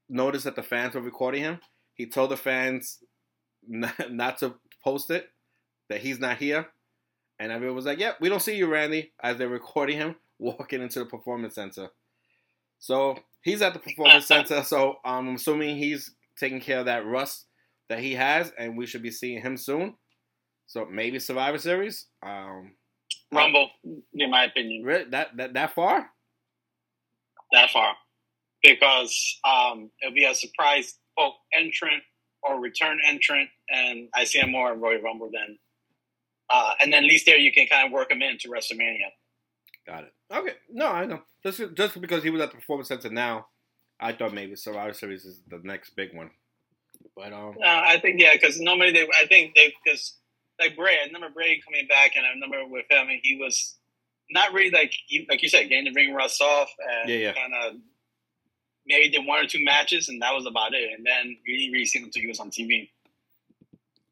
[0.08, 1.60] noticed that the fans were recording him.
[1.94, 2.98] He told the fans
[3.66, 5.28] not, not to post it,
[5.88, 6.68] that he's not here.
[7.38, 10.82] And everyone was like, "Yep, we don't see you, Randy." As they're recording him walking
[10.82, 11.88] into the performance center.
[12.78, 14.62] So he's at the performance center.
[14.62, 17.46] So I'm assuming he's taking care of that rust
[17.88, 19.94] that he has, and we should be seeing him soon.
[20.66, 22.06] So maybe Survivor Series.
[22.22, 22.72] Um,
[23.32, 23.70] Rumble,
[24.14, 24.84] in my opinion.
[24.84, 26.10] really, that that that far?
[27.52, 27.94] that far
[28.62, 32.02] because um, it'll be a surprise quote entrant
[32.42, 35.58] or return entrant, and I see him more in Royal Rumble than.
[36.50, 39.10] Uh, and then at least there you can kind of work him into WrestleMania.
[39.86, 40.12] Got it.
[40.32, 40.54] Okay.
[40.70, 41.20] No, I know.
[41.42, 43.48] Just just because he was at the performance center now,
[44.00, 46.30] I thought maybe Survivor Series is the next big one.
[47.18, 50.14] But um, Uh, I think yeah, because normally they, I think they, because
[50.60, 53.74] like Bray, I remember Bray coming back, and I remember with him, and he was
[54.30, 57.32] not really like he, like you said, getting the ring rust off, and Yeah, yeah.
[57.32, 57.74] kind of
[58.86, 60.92] maybe did one or two matches, and that was about it.
[60.96, 62.88] And then you didn't really see him until he was on TV.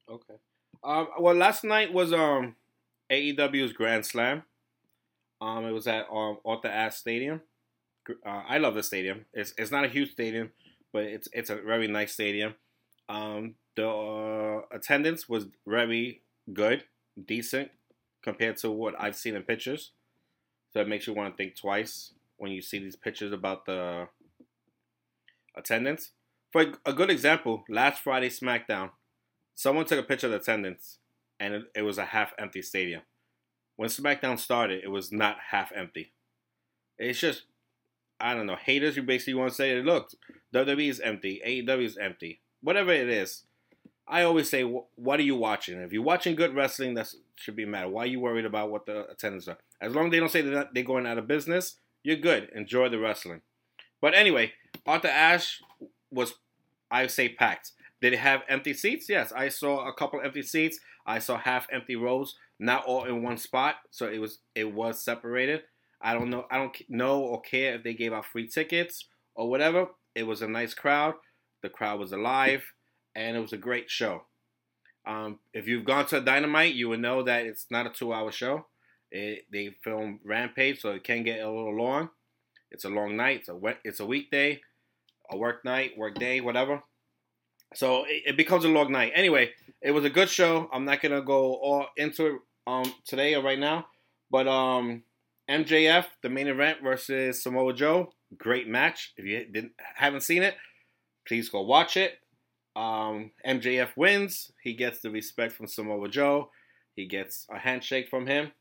[0.09, 0.35] Okay.
[0.83, 2.57] Um, well, last night was um
[3.11, 4.43] AEW's Grand Slam.
[5.41, 7.41] Um, it was at um Arthur Ashe Stadium.
[8.25, 9.27] Uh, I love the stadium.
[9.33, 10.51] It's it's not a huge stadium,
[10.93, 12.55] but it's it's a very nice stadium.
[13.09, 16.85] Um, the uh, attendance was very good,
[17.27, 17.71] decent
[18.23, 19.93] compared to what I've seen in pictures.
[20.73, 24.09] So it makes you want to think twice when you see these pictures about the
[25.57, 26.11] attendance.
[26.53, 28.91] For a, good example, last Friday SmackDown,
[29.55, 30.99] someone took a picture of the attendance,
[31.39, 33.03] and it, it was a half empty stadium.
[33.77, 36.13] When SmackDown started, it was not half empty.
[36.99, 37.43] It's just
[38.19, 40.11] I don't know haters, you basically want to say, look,
[40.55, 43.43] WWE is empty, AEW is empty, whatever it is.
[44.09, 45.81] I always say, what are you watching?
[45.81, 47.89] If you're watching good wrestling, that should be a matter.
[47.89, 49.59] Why are you worried about what the attendance are?
[49.81, 52.51] As long as they don't say that they're going out of business, you're good.
[52.55, 53.41] Enjoy the wrestling.
[54.01, 54.53] But anyway,
[54.87, 55.61] Arthur Ashe
[56.11, 56.35] was,
[56.89, 57.73] I say, packed.
[58.01, 59.09] Did it have empty seats?
[59.09, 60.79] Yes, I saw a couple empty seats.
[61.07, 63.77] I saw half empty rows, not all in one spot.
[63.91, 65.63] So it was it was separated.
[66.01, 66.47] I don't know.
[66.51, 69.89] I don't know or care if they gave out free tickets or whatever.
[70.15, 71.15] It was a nice crowd.
[71.67, 72.63] The crowd was alive,
[73.17, 74.23] and it was a great show.
[75.05, 78.67] Um, if you've gone to Dynamite, you would know that it's not a two-hour show.
[79.11, 82.11] It, they film Rampage, so it can get a little long.
[82.71, 83.41] It's a long night.
[83.41, 84.61] It's a it's a weekday,
[85.29, 86.85] a work night, work day, whatever.
[87.75, 89.11] So it, it, becomes a long night.
[89.17, 89.51] Anyway,
[89.83, 90.71] it was a good show.
[90.73, 93.89] I'm not gonna go all into it um today or right now,
[94.31, 95.03] but um
[95.51, 99.15] MJF the main event versus Samoa Joe, great match.
[99.17, 100.55] If you didn't haven't seen it,
[101.27, 102.19] please go watch it.
[102.75, 104.53] Um, MJF wins.
[104.63, 106.51] He gets the respect from Samoa Joe.
[106.95, 108.53] He gets a handshake from him.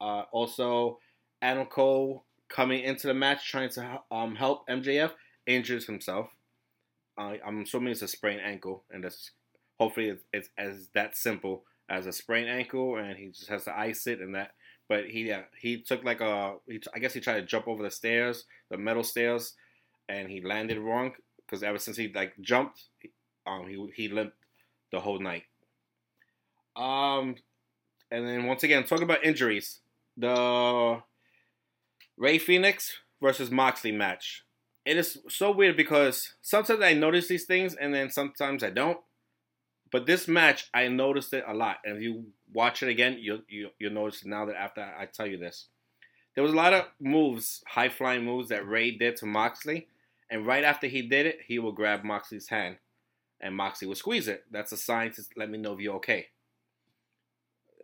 [0.00, 0.98] Uh, also,
[1.42, 5.12] Adam Cole coming into the match trying to um, help MJF
[5.46, 6.28] injures himself.
[7.18, 9.30] Uh, I'm assuming it's a sprained ankle, and that's
[9.78, 13.76] hopefully it's, it's, as that simple as a sprained ankle, and he just has to
[13.76, 14.52] ice it and that.
[14.88, 17.90] But he he took like a he, I guess he tried to jump over the
[17.90, 19.54] stairs, the metal stairs,
[20.08, 21.12] and he landed wrong
[21.46, 22.84] because ever since he like jumped,
[23.46, 24.36] um, he he limped
[24.90, 25.44] the whole night.
[26.76, 27.36] Um,
[28.10, 29.80] and then once again, talk about injuries,
[30.16, 31.00] the
[32.16, 34.44] Rey Fenix versus Moxley match
[34.84, 38.98] it is so weird because sometimes I notice these things and then sometimes I don't.
[39.90, 41.78] But this match, I noticed it a lot.
[41.84, 45.26] And if you watch it again, you'll, you, you'll notice now that after I tell
[45.26, 45.68] you this.
[46.34, 49.86] There was a lot of moves, high flying moves that Rey did to Moxley.
[50.30, 52.76] And right after he did it, he will grab Moxley's hand.
[53.40, 54.44] And Moxley will squeeze it.
[54.50, 56.28] That's a sign to let me know if you're okay.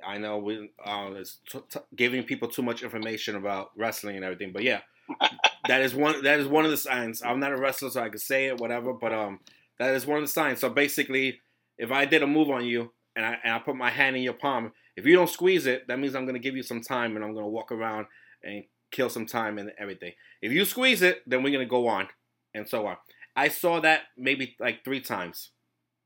[0.07, 4.25] I know we uh, it's t- t- giving people too much information about wrestling and
[4.25, 4.81] everything, but yeah,
[5.69, 7.23] that is one that is one of the signs.
[7.23, 8.95] I'm not a wrestler, so I can say it, whatever.
[8.95, 9.41] But um,
[9.79, 10.61] that is one of the signs.
[10.61, 11.41] So basically,
[11.79, 14.23] if I did a move on you and I, and I put my hand in
[14.23, 17.17] your palm, if you don't squeeze it, that means I'm gonna give you some time
[17.17, 18.07] and I'm gonna walk around
[18.43, 20.13] and kill some time and everything.
[20.43, 22.09] If you squeeze it, then we're gonna go on
[22.55, 22.97] and so on.
[23.37, 25.51] I saw that maybe like three times,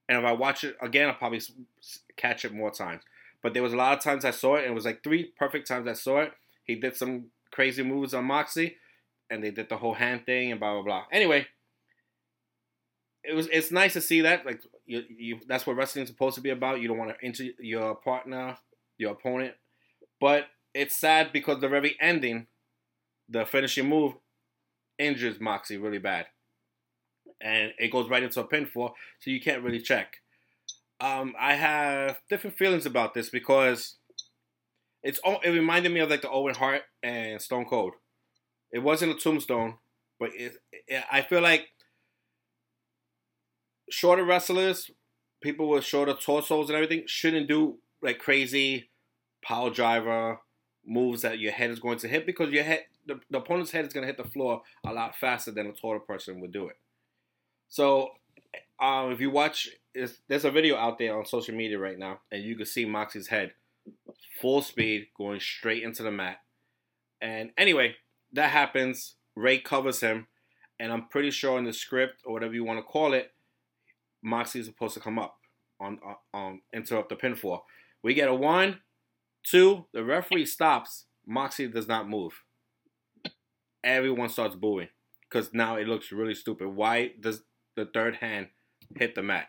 [0.09, 1.41] and if I watch it again, I'll probably
[2.17, 3.03] catch it more times.
[3.43, 5.33] But there was a lot of times I saw it, and it was like three
[5.39, 6.33] perfect times I saw it.
[6.65, 8.77] He did some crazy moves on Moxie,
[9.31, 11.05] and they did the whole hand thing and blah blah blah.
[11.13, 11.47] Anyway,
[13.23, 16.41] it was it's nice to see that like you, you that's what wrestling's supposed to
[16.41, 16.81] be about.
[16.81, 18.57] You don't want to injure your partner,
[18.99, 19.55] your opponent,
[20.21, 22.47] but it's sad because the very ending,
[23.29, 24.15] the finishing move,
[24.99, 26.27] injures Moxie really bad,
[27.41, 30.17] and it goes right into a pinfall, so you can't really check.
[31.01, 33.97] Um, I have different feelings about this because
[35.03, 37.95] it's it reminded me of like the Owen Hart and Stone Cold.
[38.73, 39.75] It wasn't a tombstone,
[40.19, 40.55] but it,
[40.89, 41.69] it, I feel like
[43.91, 44.91] shorter wrestlers,
[45.43, 48.89] people with shorter torsos and everything, shouldn't do like crazy
[49.45, 50.39] power driver
[50.87, 53.87] moves that your head is going to hit because your head, the, the opponent's head
[53.87, 56.69] is going to hit the floor a lot faster than a taller person would do
[56.69, 56.77] it.
[57.69, 58.11] So,
[58.81, 62.43] um, if you watch, there's a video out there on social media right now, and
[62.43, 63.53] you can see Moxie's head
[64.41, 66.39] full speed going straight into the mat.
[67.21, 67.95] And anyway,
[68.33, 69.17] that happens.
[69.37, 70.27] Rey covers him,
[70.79, 73.33] and I'm pretty sure in the script or whatever you want to call it,
[74.23, 75.37] Moxie is supposed to come up
[75.81, 77.61] on uh, um interrupt the pinfall.
[78.03, 78.81] We get a one,
[79.45, 79.87] two.
[79.93, 81.07] The referee stops.
[81.27, 82.43] Moxie does not move.
[83.83, 84.89] Everyone starts booing
[85.29, 86.69] because now it looks really stupid.
[86.69, 87.43] Why does
[87.77, 88.49] the third hand
[88.97, 89.49] hit the mat?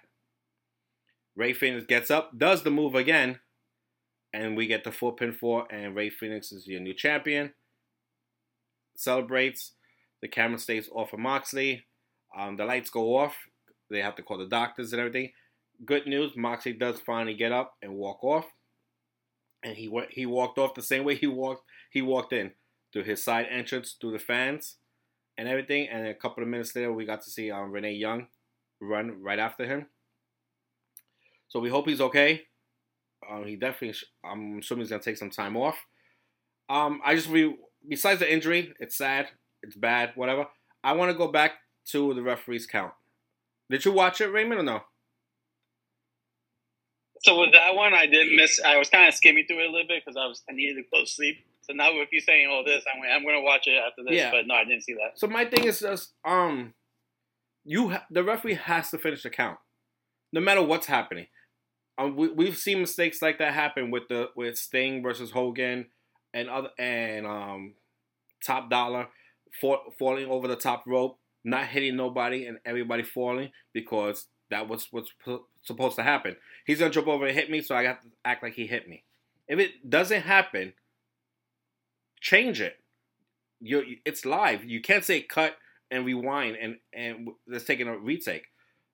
[1.36, 3.40] Rey Fenix gets up, does the move again,
[4.34, 7.54] and we get the four pin four, and Rey Fenix is your new champion
[8.96, 9.74] celebrates.
[10.22, 11.86] The camera stays off of Moxley.
[12.38, 13.36] Um, the lights go off.
[13.90, 15.32] They have to call the doctors and everything.
[15.86, 18.46] Good news, Moxley does finally get up and walk off.
[19.64, 22.52] And he went, he walked off the same way he walked he walked in
[22.94, 24.76] through his side entrance through the fans
[25.38, 25.88] and everything.
[25.90, 28.28] And a couple of minutes later, we got to see um, Renee Young
[28.82, 29.88] run right after him.
[31.48, 32.44] So we hope he's okay.
[33.30, 35.78] Um, he definitely, I'm assuming he's gonna take some time off.
[36.70, 39.28] Um, I just re- besides the injury, it's sad,
[39.64, 40.48] it's bad, whatever.
[40.84, 41.54] I want to go back
[41.92, 42.94] to the referee's count.
[43.70, 44.82] Did you watch it, Raymond, or no?
[47.22, 48.60] So with that one, I did miss.
[48.64, 50.76] I was kind of skimming through it a little bit because I was I needed
[50.76, 51.38] to go to sleep.
[51.68, 54.14] So now if you're saying all this, I'm I'm gonna watch it after this.
[54.14, 54.32] Yeah.
[54.32, 55.18] But no, I didn't see that.
[55.20, 56.74] So my thing is just um,
[57.64, 59.58] you ha- the referee has to finish the count,
[60.32, 61.28] no matter what's happening.
[61.98, 65.88] Um, we we've seen mistakes like that happen with the with Sting versus Hogan,
[66.34, 67.74] and other and um,
[68.46, 69.08] Top Dolla,
[69.60, 74.88] fall, falling over the top rope, not hitting nobody, and everybody falling because that was
[74.92, 76.36] what's pu- supposed to happen.
[76.66, 78.88] He's gonna jump over and hit me, so I have to act like he hit
[78.88, 79.04] me.
[79.48, 80.74] If it doesn't happen,
[82.26, 82.78] change it
[83.66, 84.64] you it's live.
[84.64, 85.58] You can't say cut
[85.92, 88.46] and rewind and and let's take a retake.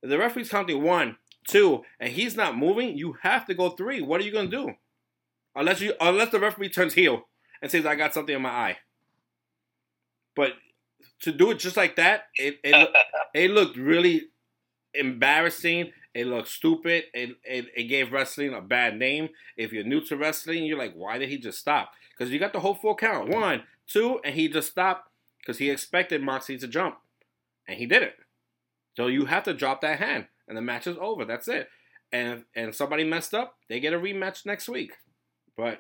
[0.02, 1.18] If the referee's counting one,
[1.48, 4.02] two, and he's not moving, you have to go three.
[4.02, 4.74] What are you gonna do?
[5.56, 7.28] Unless you unless the referee turns heel
[7.62, 8.78] and says I got something in my eye.
[10.36, 10.54] But
[11.24, 12.90] to do it just like that, it it,
[13.34, 14.28] it looked really
[14.94, 15.92] embarrassing.
[16.14, 17.06] It looked stupid.
[17.14, 19.30] It, it it gave wrestling a bad name.
[19.56, 21.92] If you're new to wrestling, you're like, why did he just stop?
[22.12, 23.30] Because you got the whole full count.
[23.30, 26.98] One, two, and he just stopped because he expected Moxie to jump,
[27.68, 28.16] and he did it.
[28.98, 31.24] So you have to drop that hand, and the match is over.
[31.24, 31.70] That's it.
[32.12, 34.92] And and somebody messed up, they get a rematch next week.
[35.56, 35.80] But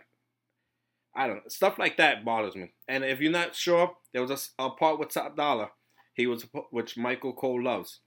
[1.13, 1.50] I don't know.
[1.50, 2.72] Stuff like that bothers me.
[2.88, 5.72] And if you're not sure, there was a part with Top Dolla.
[6.13, 8.00] He was which Michael Cole loves.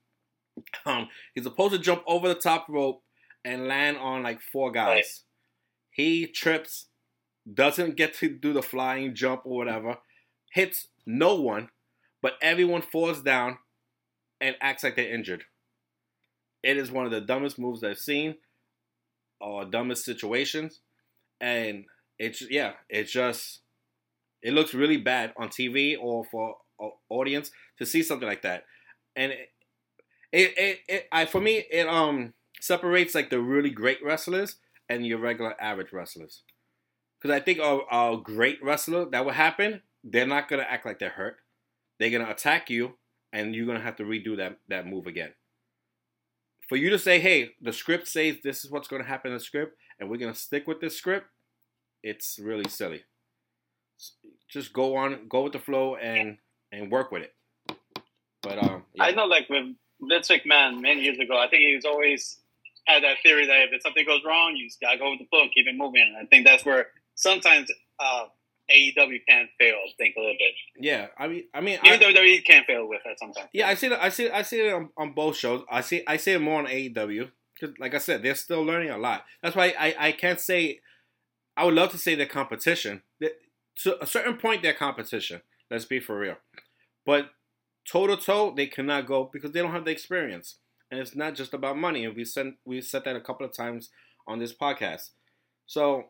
[0.86, 3.02] Um, he's supposed to jump over the top rope
[3.44, 4.86] and land on like four guys.
[4.86, 5.04] Right.
[5.90, 6.86] He trips,
[7.52, 9.96] doesn't get to do the flying jump or whatever,
[10.52, 11.70] hits no one,
[12.22, 13.58] but everyone falls down
[14.40, 15.44] and acts like they're injured.
[16.62, 18.36] It is one of the dumbest moves I've seen,
[19.40, 20.80] or dumbest situations,
[21.40, 21.84] and
[22.18, 23.60] it's yeah, it's just
[24.42, 26.56] it looks really bad on TV or for
[27.10, 28.64] audience to see something like that,
[29.14, 29.48] and it,
[30.34, 34.56] it, it, it I for me it um separates like the really great wrestlers
[34.88, 36.42] and your regular average wrestlers,
[37.18, 40.98] because I think a, a great wrestler that would happen, they're not gonna act like
[40.98, 41.36] they're hurt,
[41.98, 42.94] they're gonna attack you,
[43.32, 45.32] and you're gonna have to redo that that move again.
[46.68, 49.44] For you to say, hey, the script says this is what's gonna happen in the
[49.44, 51.28] script, and we're gonna stick with this script,
[52.02, 53.04] it's really silly.
[54.48, 56.38] Just go on, go with the flow, and
[56.72, 57.34] and work with it.
[58.42, 59.04] But um, yeah.
[59.04, 62.38] I know, like with Vince McMahon many years ago, I think he's always
[62.86, 65.42] had that theory that if something goes wrong, you just gotta go with the flow,
[65.42, 66.02] and keep it moving.
[66.16, 68.24] And I think that's where sometimes uh,
[68.70, 69.76] AEW can fail.
[69.76, 70.54] I think a little bit.
[70.78, 73.48] yeah, I mean, I mean, Even I, WWE can fail with it sometimes.
[73.52, 73.92] yeah, I see it.
[73.92, 74.30] I see.
[74.30, 75.64] I see it on, on both shows.
[75.70, 76.02] I see.
[76.06, 79.24] I see it more on AEW because, like I said, they're still learning a lot.
[79.42, 80.80] That's why I, I can't say.
[81.56, 83.02] I would love to say they're competition.
[83.82, 85.40] To a certain point, they're competition.
[85.70, 86.36] Let's be for real.
[87.06, 87.30] But
[87.86, 90.56] toe to toe, they cannot go because they don't have the experience,
[90.90, 92.04] and it's not just about money.
[92.04, 93.90] And we said we said that a couple of times
[94.26, 95.10] on this podcast.
[95.66, 96.04] So,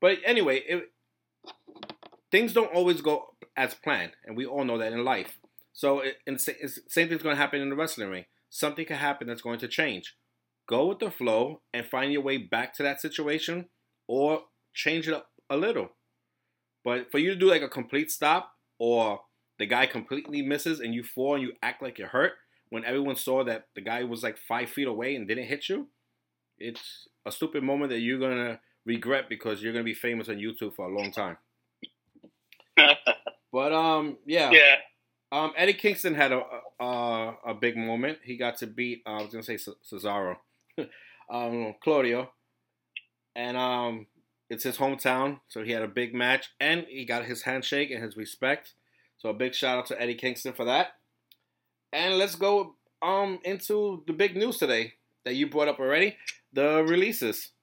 [0.00, 0.92] but anyway, it,
[2.30, 5.38] things don't always go as planned, and we all know that in life.
[5.72, 8.24] So, it, and same thing's going to happen in the wrestling ring.
[8.50, 10.16] Something can happen that's going to change.
[10.68, 13.66] Go with the flow and find your way back to that situation,
[14.06, 14.42] or
[14.74, 15.90] change it up a little.
[16.84, 19.20] But for you to do like a complete stop, or
[19.58, 22.32] the guy completely misses and you fall and you act like you're hurt
[22.70, 25.88] when everyone saw that the guy was like five feet away and didn't hit you,
[26.58, 30.74] it's a stupid moment that you're gonna regret because you're gonna be famous on YouTube
[30.74, 31.36] for a long time.
[33.50, 34.76] But um, yeah, yeah.
[35.32, 36.42] um, Eddie Kingston had a
[36.78, 38.18] a, a big moment.
[38.22, 40.36] He got to beat uh, I was gonna say Ce- Cesaro,
[41.30, 42.30] um, Claudio,
[43.34, 44.06] and um,
[44.50, 48.02] it's his hometown, so he had a big match, and he got his handshake and
[48.02, 48.74] his respect.
[49.18, 50.88] So a big shout out to Eddie Kingston for that.
[51.92, 56.16] And let's go um into the big news today that you brought up already,
[56.52, 57.50] the releases.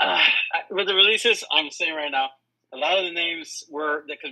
[0.00, 2.30] Uh, with the releases, I'm saying right now,
[2.72, 4.30] a lot of the names were because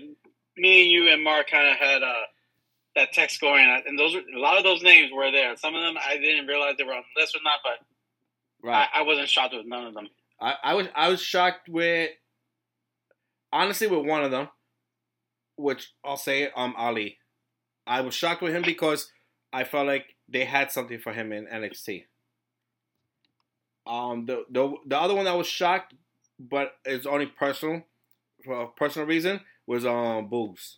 [0.56, 2.22] me and you and Mark kind of had uh,
[2.94, 5.54] that text going, and those were, a lot of those names were there.
[5.56, 7.84] Some of them I didn't realize they were on the list or not, but
[8.62, 8.88] Right.
[8.92, 10.08] I, I wasn't shocked with none of them.
[10.40, 12.10] I, I was I was shocked with
[13.52, 14.48] honestly with one of them,
[15.56, 17.18] which I'll say um Ali.
[17.86, 19.12] I was shocked with him because
[19.52, 22.06] I felt like they had something for him in NXT.
[23.86, 25.94] Um the the the other one that was shocked,
[26.38, 27.84] but it's only personal
[28.44, 30.76] for a personal reason was um Boogs.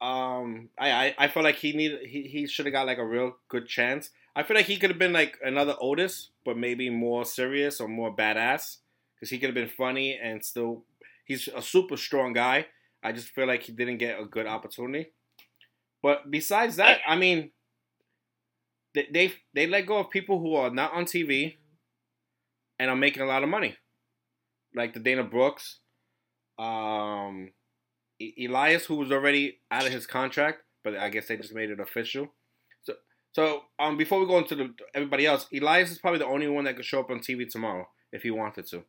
[0.00, 3.04] Um, I, I, I felt like he needed he, he should have got like a
[3.06, 4.10] real good chance.
[4.34, 7.88] I feel like he could have been like another Otis, but maybe more serious or
[7.88, 8.78] more badass.
[9.20, 10.84] Because he could have been funny and still,
[11.26, 12.66] he's a super strong guy.
[13.02, 15.12] I just feel like he didn't get a good opportunity.
[16.02, 17.52] But besides that, I mean,
[18.94, 21.58] they they, they let go of people who are not on TV.
[22.78, 23.76] and are making a lot of money,
[24.74, 25.80] like the Dana Brooks,
[26.58, 27.52] um,
[28.20, 31.70] E- Elias, who was already out of his contract, but I guess they just made
[31.70, 32.34] it official.
[32.82, 32.94] So,
[33.32, 36.64] so um, before we go into the, everybody else, Elias is probably the only one
[36.64, 38.84] that could show up on TV tomorrow if he wanted to,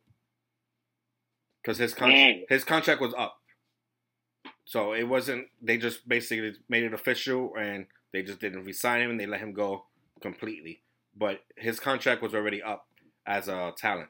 [1.61, 2.11] because his con-
[2.49, 3.37] his contract was up.
[4.65, 5.47] So it wasn't.
[5.61, 9.41] They just basically made it official, and they just didn't resign him, and they let
[9.41, 9.85] him go
[10.21, 10.81] completely.
[11.15, 12.87] But his contract was already up
[13.25, 14.09] as a talent.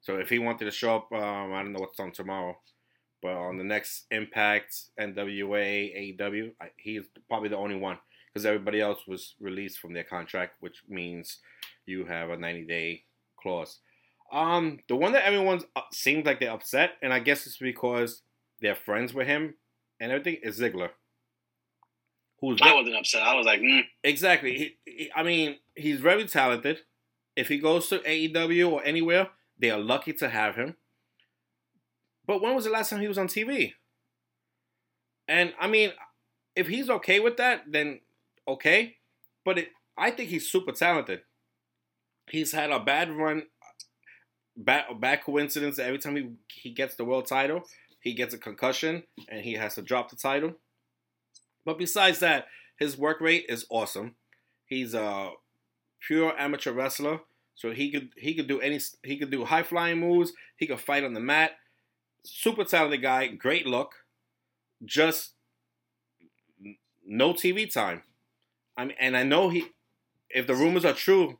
[0.00, 2.56] So if he wanted to show up, um, I don't know what's on tomorrow,
[3.20, 7.98] but on the next Impact, NWA, AEW, I, he's probably the only one
[8.32, 11.38] because everybody else was released from their contract, which means
[11.86, 13.04] you have a 90 day
[13.40, 13.80] clause.
[14.32, 15.62] Um, the one that everyone
[15.92, 18.22] seems like they're upset, and I guess it's because
[18.60, 19.54] they're friends with him
[20.00, 20.90] and everything, is Ziggler.
[22.40, 23.22] Who's I wasn't upset.
[23.22, 24.56] I was like, mm, Exactly.
[24.56, 26.80] He, he, I mean, he's very talented.
[27.34, 30.76] If he goes to AEW or anywhere, they are lucky to have him.
[32.26, 33.72] But when was the last time he was on TV?
[35.26, 35.92] And I mean,
[36.54, 38.00] if he's okay with that, then
[38.46, 38.96] okay.
[39.44, 41.22] But it, I think he's super talented.
[42.30, 43.44] He's had a bad run,
[44.58, 45.76] bad bad coincidence.
[45.76, 47.62] that Every time he he gets the world title,
[48.00, 50.54] he gets a concussion and he has to drop the title.
[51.64, 52.46] But besides that,
[52.76, 54.16] his work rate is awesome.
[54.66, 55.30] He's a
[56.00, 57.20] pure amateur wrestler,
[57.54, 60.32] so he could he could do any he could do high flying moves.
[60.56, 61.52] He could fight on the mat.
[62.24, 63.92] Super talented guy, great look.
[64.84, 65.32] Just
[67.06, 68.02] no TV time.
[68.76, 69.64] I mean, and I know he.
[70.30, 71.38] If the rumors are true,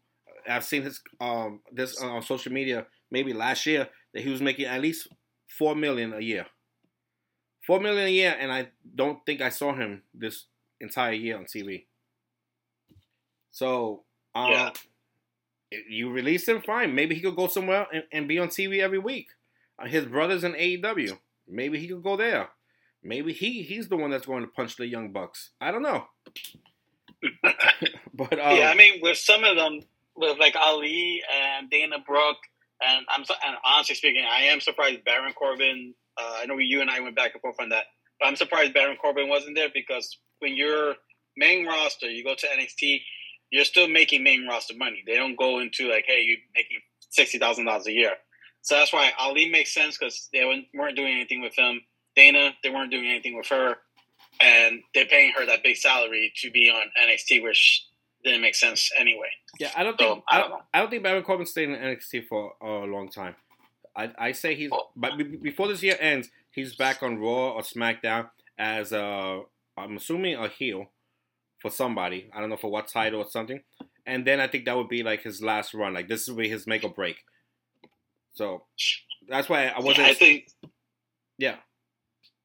[0.49, 4.67] I've seen his um this on social media maybe last year that he was making
[4.67, 5.09] at least
[5.49, 6.47] four million a year.
[7.67, 10.47] Four million a year, and I don't think I saw him this
[10.81, 11.87] entire year on TV.
[13.51, 14.05] So,
[14.35, 14.71] um, Yeah.
[15.89, 16.95] you release him, fine.
[16.95, 19.29] Maybe he could go somewhere and, and be on TV every week.
[19.79, 21.19] Uh, his brother's in AEW.
[21.47, 22.51] Maybe he could go there.
[23.03, 25.51] Maybe he he's the one that's going to punch the young bucks.
[25.61, 26.07] I don't know.
[28.15, 28.71] but um, yeah.
[28.71, 29.81] I mean, with some of them,
[30.17, 32.39] with like Ali and Dana Brooke,
[32.83, 35.95] and I'm and honestly speaking, I am surprised Baron Corbin.
[36.21, 37.85] Uh, I know you and I went back and forth on that,
[38.21, 40.95] but I'm surprised Baron Corbin wasn't there because when you're
[41.37, 43.01] main roster, you go to NXT,
[43.51, 45.03] you're still making main roster money.
[45.07, 46.79] They don't go into like, hey, you're making
[47.11, 48.13] sixty thousand dollars a year.
[48.63, 51.81] So that's why Ali makes sense because they weren't- weren't doing anything with him.
[52.17, 53.77] Dana, they weren't doing anything with her,
[54.41, 57.85] and they're paying her that big salary to be on NXT, which
[58.29, 59.29] didn't make sense anyway.
[59.59, 60.63] Yeah, I don't So, think I I don't.
[60.75, 63.35] I don't think Baron Corbin stayed in NXT for a long time.
[63.97, 64.89] I I say he's Oh.
[64.97, 65.13] but
[65.43, 69.43] before this year ends, he's back on Raw or SmackDown as a
[69.77, 70.91] I'm assuming a heel
[71.61, 72.31] for somebody.
[72.33, 73.61] I don't know for what title or something.
[74.07, 75.93] And then I think that would be like his last run.
[75.95, 77.17] Like this would be his make or break.
[78.35, 78.65] So
[79.29, 80.07] that's why I wasn't.
[80.09, 80.49] I think
[81.39, 81.57] yeah,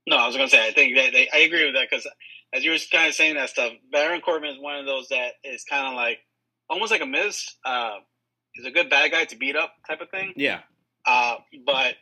[0.07, 2.07] no, I was gonna say I think that they, I agree with that because
[2.53, 5.33] as you were kind of saying that stuff, Baron Corbin is one of those that
[5.43, 6.19] is kind of like
[6.69, 7.43] almost like a Miz.
[7.65, 7.97] Uh,
[8.53, 10.33] he's a good bad guy to beat up type of thing.
[10.35, 10.59] yeah,
[11.05, 11.95] Uh, but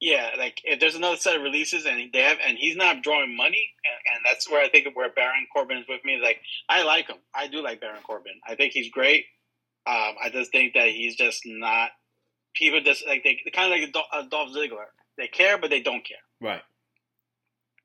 [0.00, 3.36] yeah, like if there's another set of releases and they have and he's not drawing
[3.36, 6.18] money, and, and that's where I think of where Baron Corbin is with me.
[6.22, 8.34] Like I like him, I do like Baron Corbin.
[8.46, 9.24] I think he's great.
[9.86, 11.90] Um, I just think that he's just not.
[12.54, 14.86] People just like they kind of like a Dolph Ziggler.
[15.16, 16.18] They care, but they don't care.
[16.40, 16.62] right.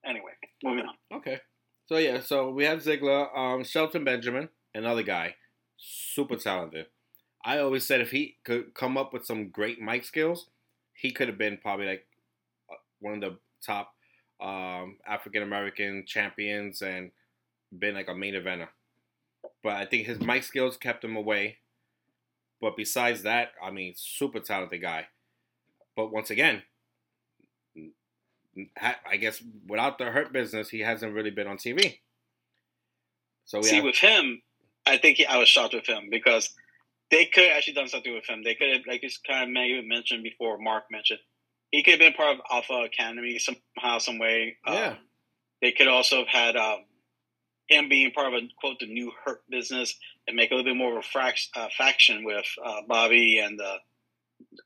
[0.05, 0.31] Anyway,
[0.63, 1.17] moving on.
[1.17, 1.39] Okay.
[1.87, 5.35] So yeah, so we have Ziggler, um, Shelton Benjamin, another guy,
[5.77, 6.87] super talented.
[7.45, 10.47] I always said if he could come up with some great mic skills,
[10.93, 12.05] he could have been probably like
[12.69, 13.93] uh, one of the top
[14.41, 17.11] um, African American champions and
[17.71, 18.67] been like a main eventer.
[19.63, 21.59] But I think his mic skills kept him away.
[22.59, 25.07] But besides that, I mean, super talented guy.
[25.95, 26.63] But once again,
[29.05, 31.99] I guess without the hurt business, he hasn't really been on TV.
[33.45, 34.41] So we See, have, with him,
[34.85, 36.53] I think he, I was shocked with him because
[37.11, 38.43] they could have actually done something with him.
[38.43, 41.19] They could have, like you kind of maybe mentioned before, Mark mentioned,
[41.71, 44.57] he could have been part of Alpha Academy somehow, some way.
[44.65, 44.95] Um, Yeah.
[45.61, 46.85] they could also have had um,
[47.67, 49.95] him being part of a quote the new hurt business
[50.27, 53.59] and make a little bit more of a frac- uh, faction with uh, Bobby and
[53.59, 53.77] the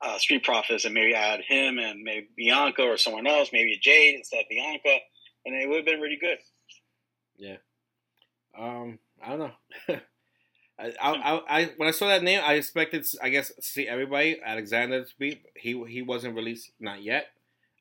[0.01, 4.15] uh, Street Profits, and maybe add him and maybe Bianca or someone else, maybe Jade
[4.15, 4.97] instead of Bianca,
[5.45, 6.37] and it would have been really good.
[7.37, 7.57] Yeah.
[8.57, 9.51] Um, I don't know.
[10.79, 14.39] I, I, I, when I saw that name, I expected, I guess, see everybody.
[14.43, 17.27] Alexander to be he he wasn't released not yet,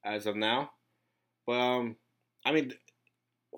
[0.04, 0.72] as of now.
[1.46, 1.96] But um,
[2.44, 2.74] I mean,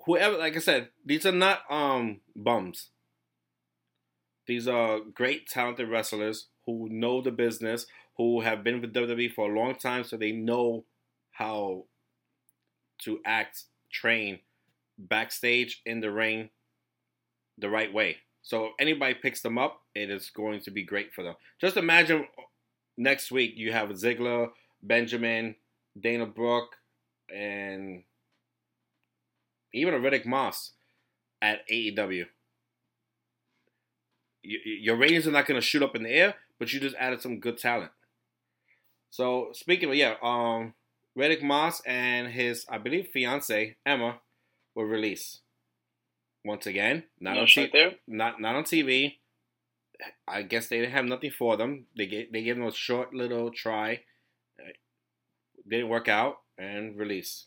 [0.05, 2.89] whoever, like I said, these are not um bums.
[4.45, 7.85] These are great, talented wrestlers who know the business,
[8.17, 10.85] who have been with WWE for a long time, so they know
[11.31, 11.85] how
[13.01, 14.39] to act, train
[14.97, 16.49] backstage in the ring
[17.57, 18.17] the right way.
[18.41, 21.35] So if anybody picks them up, it is going to be great for them.
[21.59, 22.27] Just imagine
[22.97, 24.49] next week you have Ziggler,
[24.81, 25.55] Benjamin,
[25.99, 26.75] Dana Brooke,
[27.33, 28.03] and
[29.73, 30.71] even a Riddick Moss
[31.41, 32.25] at AEW.
[34.43, 37.21] Your ratings are not going to shoot up in the air, but you just added
[37.21, 37.91] some good talent.
[39.13, 40.73] So speaking of yeah, um,
[41.43, 44.17] Moss and his I believe fiance Emma
[44.73, 45.41] were released
[46.43, 47.03] once again.
[47.19, 47.97] Not No on TV.
[48.07, 49.17] Not not on TV.
[50.27, 51.85] I guess they didn't have nothing for them.
[51.95, 53.99] They gave they gave them a short little try.
[55.69, 57.45] Didn't work out and release.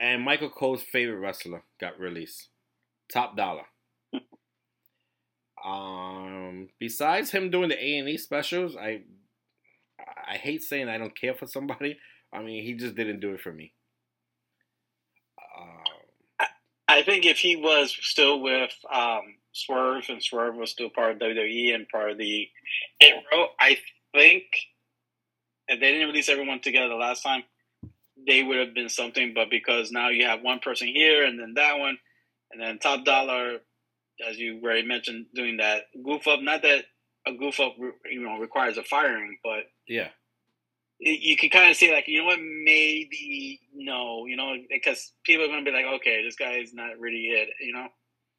[0.00, 2.48] And Michael Cole's favorite wrestler got released.
[3.08, 3.66] Top Dolla.
[5.64, 9.02] um besides him doing the A and E specials, I
[10.28, 11.98] I hate saying I don't care for somebody.
[12.32, 13.72] I mean, he just didn't do it for me.
[15.38, 16.44] Uh,
[16.88, 19.22] I think if he was still with um,
[19.52, 22.48] Swerve and Swerve was still part of WWE and part of the
[23.00, 23.78] Hit Row, I
[24.14, 24.44] think
[25.68, 27.42] if they didn't release everyone together the last time,
[28.26, 29.32] they would have been something.
[29.34, 31.98] But because now you have one person here and then that one,
[32.52, 33.58] and then Top Dolla,
[34.28, 36.40] as you already mentioned, doing that goof up.
[36.40, 36.84] Not that
[37.26, 37.74] a goof up,
[38.10, 40.08] you know, requires a firing, but yeah.
[40.98, 45.44] you can kind of say like, you know what, maybe no, you know, because people
[45.44, 47.86] are going to be like, okay, this guy is not really it, you know.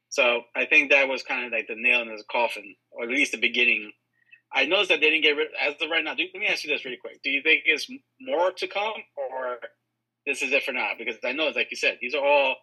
[0.10, 3.10] So I think that was kind of like the nail in his coffin, or at
[3.10, 3.92] least the beginning.
[4.54, 6.16] I noticed that they didn't get rid as of right now.
[6.16, 7.90] Do, let me ask you this really quick: Do you think it's
[8.22, 9.58] more to come, or
[10.26, 10.92] this is it for now?
[10.98, 12.56] Because I know, it's like you said, these are all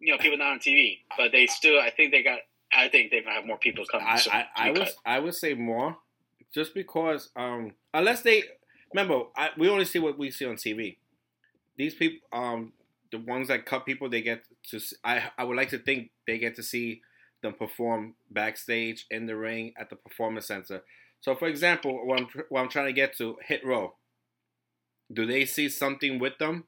[0.00, 1.80] you know people not on TV, but they still.
[1.80, 2.40] I think they got.
[2.72, 4.06] I think they might have more people coming.
[4.08, 4.88] I, soon I, I would.
[5.06, 5.96] I would say more,
[6.54, 8.42] just because um unless they
[8.92, 10.96] remember I, we only see what we see on TV.
[11.76, 12.72] These people um
[13.10, 16.38] the ones that cut people they get to I I would like to think they
[16.38, 17.02] get to see
[17.42, 20.82] them perform backstage in the ring at the performance center.
[21.20, 23.94] So for example, what I'm what I'm trying to get to hit row.
[25.12, 26.64] Do they see something with them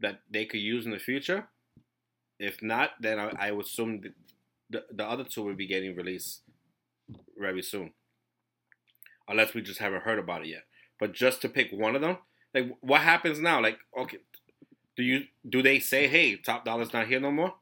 [0.00, 1.48] that they could use in the future?
[2.40, 4.02] If not, then I, I would assume
[4.68, 6.42] the, the other two will be getting released
[7.38, 7.92] very soon.
[9.28, 10.64] Unless we just haven't heard about it yet.
[11.00, 12.18] But just to pick one of them,
[12.54, 13.60] like what happens now?
[13.60, 14.18] Like, okay,
[14.96, 17.54] do you do they say, hey, Top Dolla's not here no more?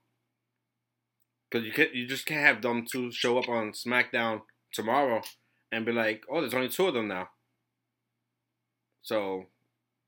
[1.50, 4.42] Because you can you just can't have them two show up on SmackDown
[4.72, 5.22] tomorrow
[5.70, 7.28] and be like, oh, there's only two of them now.
[9.02, 9.46] So,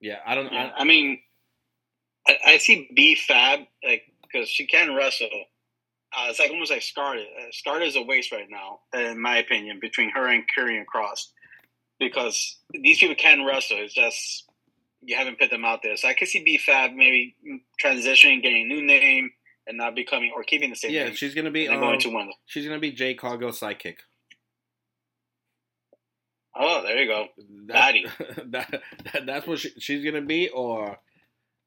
[0.00, 0.52] yeah, I don't.
[0.52, 1.20] I, I mean,
[2.28, 5.28] I, I see B Fab like because she can wrestle.
[6.16, 7.26] Uh, it's like almost like Scarlett.
[7.40, 11.30] Uh, is a waste right now, in my opinion, between her and Karrion Kross,
[11.98, 13.78] because these people can wrestle.
[13.80, 14.44] It's just
[15.02, 15.96] you haven't put them out there.
[15.96, 17.36] So I could see B Fab maybe
[17.82, 19.30] transitioning, getting a new name,
[19.66, 21.14] and not becoming or keeping the same yeah, name.
[21.14, 21.68] she's gonna be.
[21.68, 22.30] Um, going to one.
[22.46, 23.96] she's gonna be Jade Cargill's sidekick.
[26.56, 27.26] Oh, there you go.
[27.66, 27.94] that,
[28.46, 28.82] that,
[29.12, 30.48] that that's what she, she's gonna be.
[30.48, 30.98] Or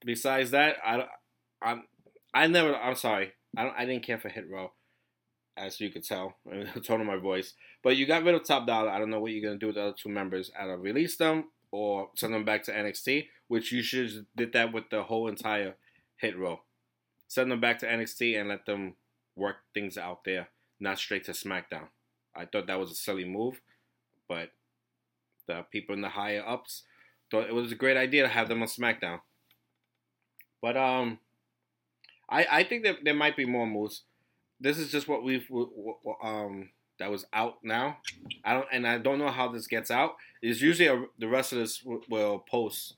[0.06, 1.06] besides that, I
[1.62, 1.84] I'm
[2.34, 2.76] I never.
[2.76, 3.34] I'm sorry.
[3.56, 3.76] I don't.
[3.78, 4.72] I didn't care for Hit Row,
[5.58, 7.54] as you could tell, the tone of my voice.
[7.84, 8.92] But you got rid of Top Dolla.
[8.92, 10.52] I don't know what you're gonna do with the other two members.
[10.60, 14.90] Either release them or send them back to NXT, which you should did that with
[14.90, 15.76] the whole entire
[16.18, 16.62] Hit Row.
[17.28, 18.96] Send them back to NXT and let them
[19.36, 20.50] work things out there,
[20.80, 21.90] not straight to SmackDown.
[22.36, 23.62] I thought that was a silly move,
[24.28, 24.52] but
[25.48, 26.84] the people in the higher ups
[27.30, 29.20] thought it was a great idea to have them on SmackDown.
[30.62, 31.20] But um,
[32.30, 34.04] I I think that there might be more moves.
[34.60, 35.48] This is just what we've
[36.24, 37.98] um that was out now.
[38.44, 40.16] I don't and I don't know how this gets out.
[40.42, 42.96] It's usually a, the wrestlers w- will post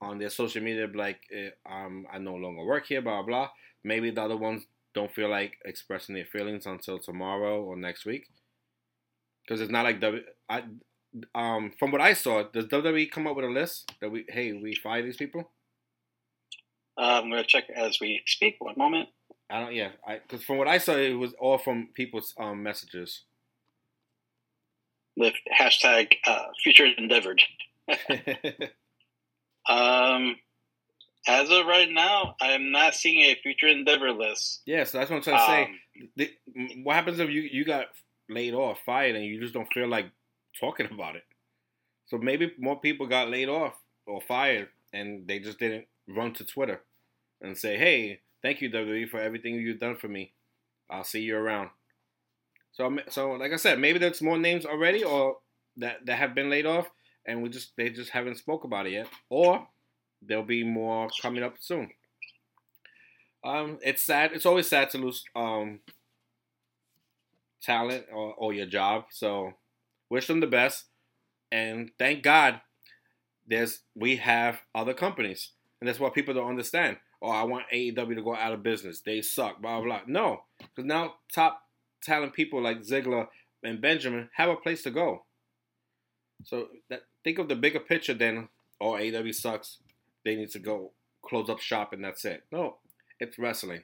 [0.00, 3.26] on their social media like eh, um I no longer work here, blah blah.
[3.26, 3.48] blah.
[3.84, 8.26] Maybe the other ones don't feel like expressing their feelings until tomorrow or next week.
[9.46, 10.22] Because it's not like W.
[10.48, 10.64] I,
[11.34, 14.52] um, from what I saw, does WWE come up with a list that we hey
[14.52, 15.50] we fire these people?
[16.98, 18.56] Uh, I'm going to check as we speak.
[18.58, 19.08] One moment.
[19.50, 22.62] I don't yeah I because from what I saw it was all from people's um
[22.62, 23.22] messages.
[25.16, 27.42] The hashtag uh, future endeavored.
[29.68, 30.36] Um,
[31.26, 34.62] as of right now, I am not seeing a future endeavor list.
[34.64, 35.62] yeah, so that's what I'm trying to say.
[35.64, 37.86] Um, The, what happens if you you got
[38.30, 40.06] laid off, fired, and you just don't feel like
[40.58, 41.24] talking about it?
[42.06, 43.74] So maybe more people got laid off
[44.06, 46.80] or fired, and they just didn't run to Twitter
[47.42, 50.32] and say, "Hey, thank you WWE for everything you've done for me.
[50.90, 51.70] I'll see you around."
[52.72, 55.38] So, so like I said, maybe there's more names already, or
[55.76, 56.88] that that have been laid off,
[57.26, 59.66] and we just they just haven't spoke about it yet, or
[60.22, 61.90] there'll be more coming up soon.
[63.44, 64.32] Um, it's sad.
[64.32, 65.80] It's always sad to lose um
[67.62, 69.06] talent or, or your job.
[69.10, 69.52] So
[70.10, 70.84] wish them the best,
[71.50, 72.60] and thank God
[73.46, 76.98] there's we have other companies, and that's what people don't understand.
[77.20, 79.00] Oh, I want AEW to go out of business.
[79.00, 79.60] They suck.
[79.60, 80.00] Blah blah.
[80.00, 80.00] blah.
[80.06, 81.62] No, because now top
[82.02, 83.26] talent people like Ziggler
[83.62, 85.24] and Benjamin have a place to go.
[86.44, 88.48] So that, think of the bigger picture than
[88.80, 89.78] oh AEW sucks.
[90.24, 90.92] They need to go
[91.22, 92.44] close up shop and that's it.
[92.52, 92.76] No,
[93.18, 93.82] it's wrestling.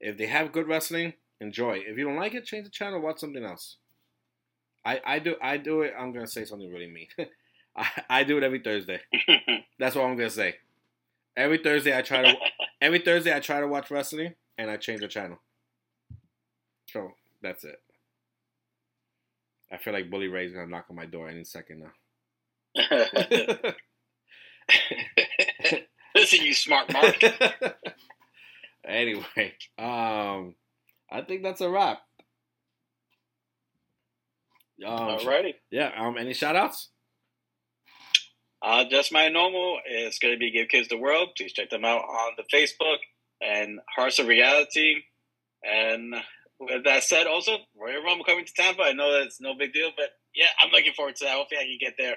[0.00, 1.82] If they have good wrestling, enjoy.
[1.86, 3.00] If you don't like it, change the channel.
[3.00, 3.76] Watch something else.
[4.84, 5.94] I, I do I do it.
[5.98, 7.08] I'm gonna say something really mean.
[7.76, 9.00] I, I do it every Thursday.
[9.78, 10.56] That's what I'm gonna say.
[11.36, 12.34] Every Thursday I try to
[12.80, 15.38] every Thursday I try to watch wrestling and I change the channel.
[16.88, 17.12] So
[17.42, 17.80] that's it.
[19.70, 21.92] I feel like Bully Ray's gonna knock on my door any second now.
[26.14, 27.22] Listen, you smart Mark.
[28.86, 30.54] anyway, um,
[31.10, 32.00] I think that's a wrap.
[34.84, 35.54] Um, Alrighty.
[35.70, 35.90] Yeah.
[35.96, 36.16] Um.
[36.18, 36.90] Any shout outs?
[38.66, 41.28] Uh, just my normal is going to be Give Kids the World.
[41.36, 42.96] Please check them out on the Facebook
[43.40, 45.04] and Hearts of Reality.
[45.62, 46.16] And
[46.58, 48.82] with that said, also Royal Rumble coming to Tampa.
[48.82, 51.36] I know that's no big deal, but yeah, I'm looking forward to that.
[51.36, 52.16] Hopefully, I can get there.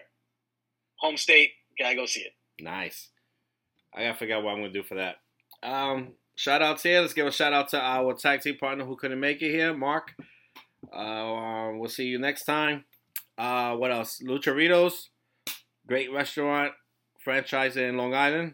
[1.02, 2.34] Home state, gotta go see it.
[2.60, 3.10] Nice.
[3.96, 5.18] I gotta figure out what I'm gonna do for that.
[5.62, 7.02] Um, shout outs here.
[7.02, 9.76] Let's give a shout out to our tag team partner who couldn't make it here,
[9.76, 10.16] Mark.
[10.92, 12.86] Uh, we'll see you next time.
[13.38, 14.20] Uh, what else?
[14.26, 15.10] Lucharitos,
[15.90, 16.72] great restaurant
[17.20, 18.54] franchise in Long Island.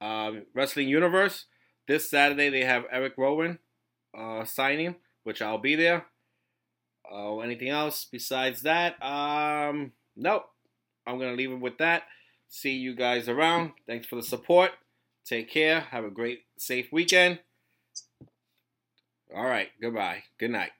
[0.00, 1.46] Um, Wrestling Universe.
[1.88, 3.58] This Saturday they have Eric Rowan
[4.16, 6.06] uh, signing, which I'll be there.
[7.10, 9.02] Uh, anything else besides that?
[9.02, 10.44] Um, nope.
[11.06, 12.04] I'm gonna leave it with that.
[12.48, 13.72] See you guys around.
[13.86, 14.70] Thanks for the support.
[15.24, 15.80] Take care.
[15.80, 17.40] Have a great, safe weekend.
[19.34, 19.68] All right.
[19.80, 20.24] Goodbye.
[20.38, 20.70] Good night.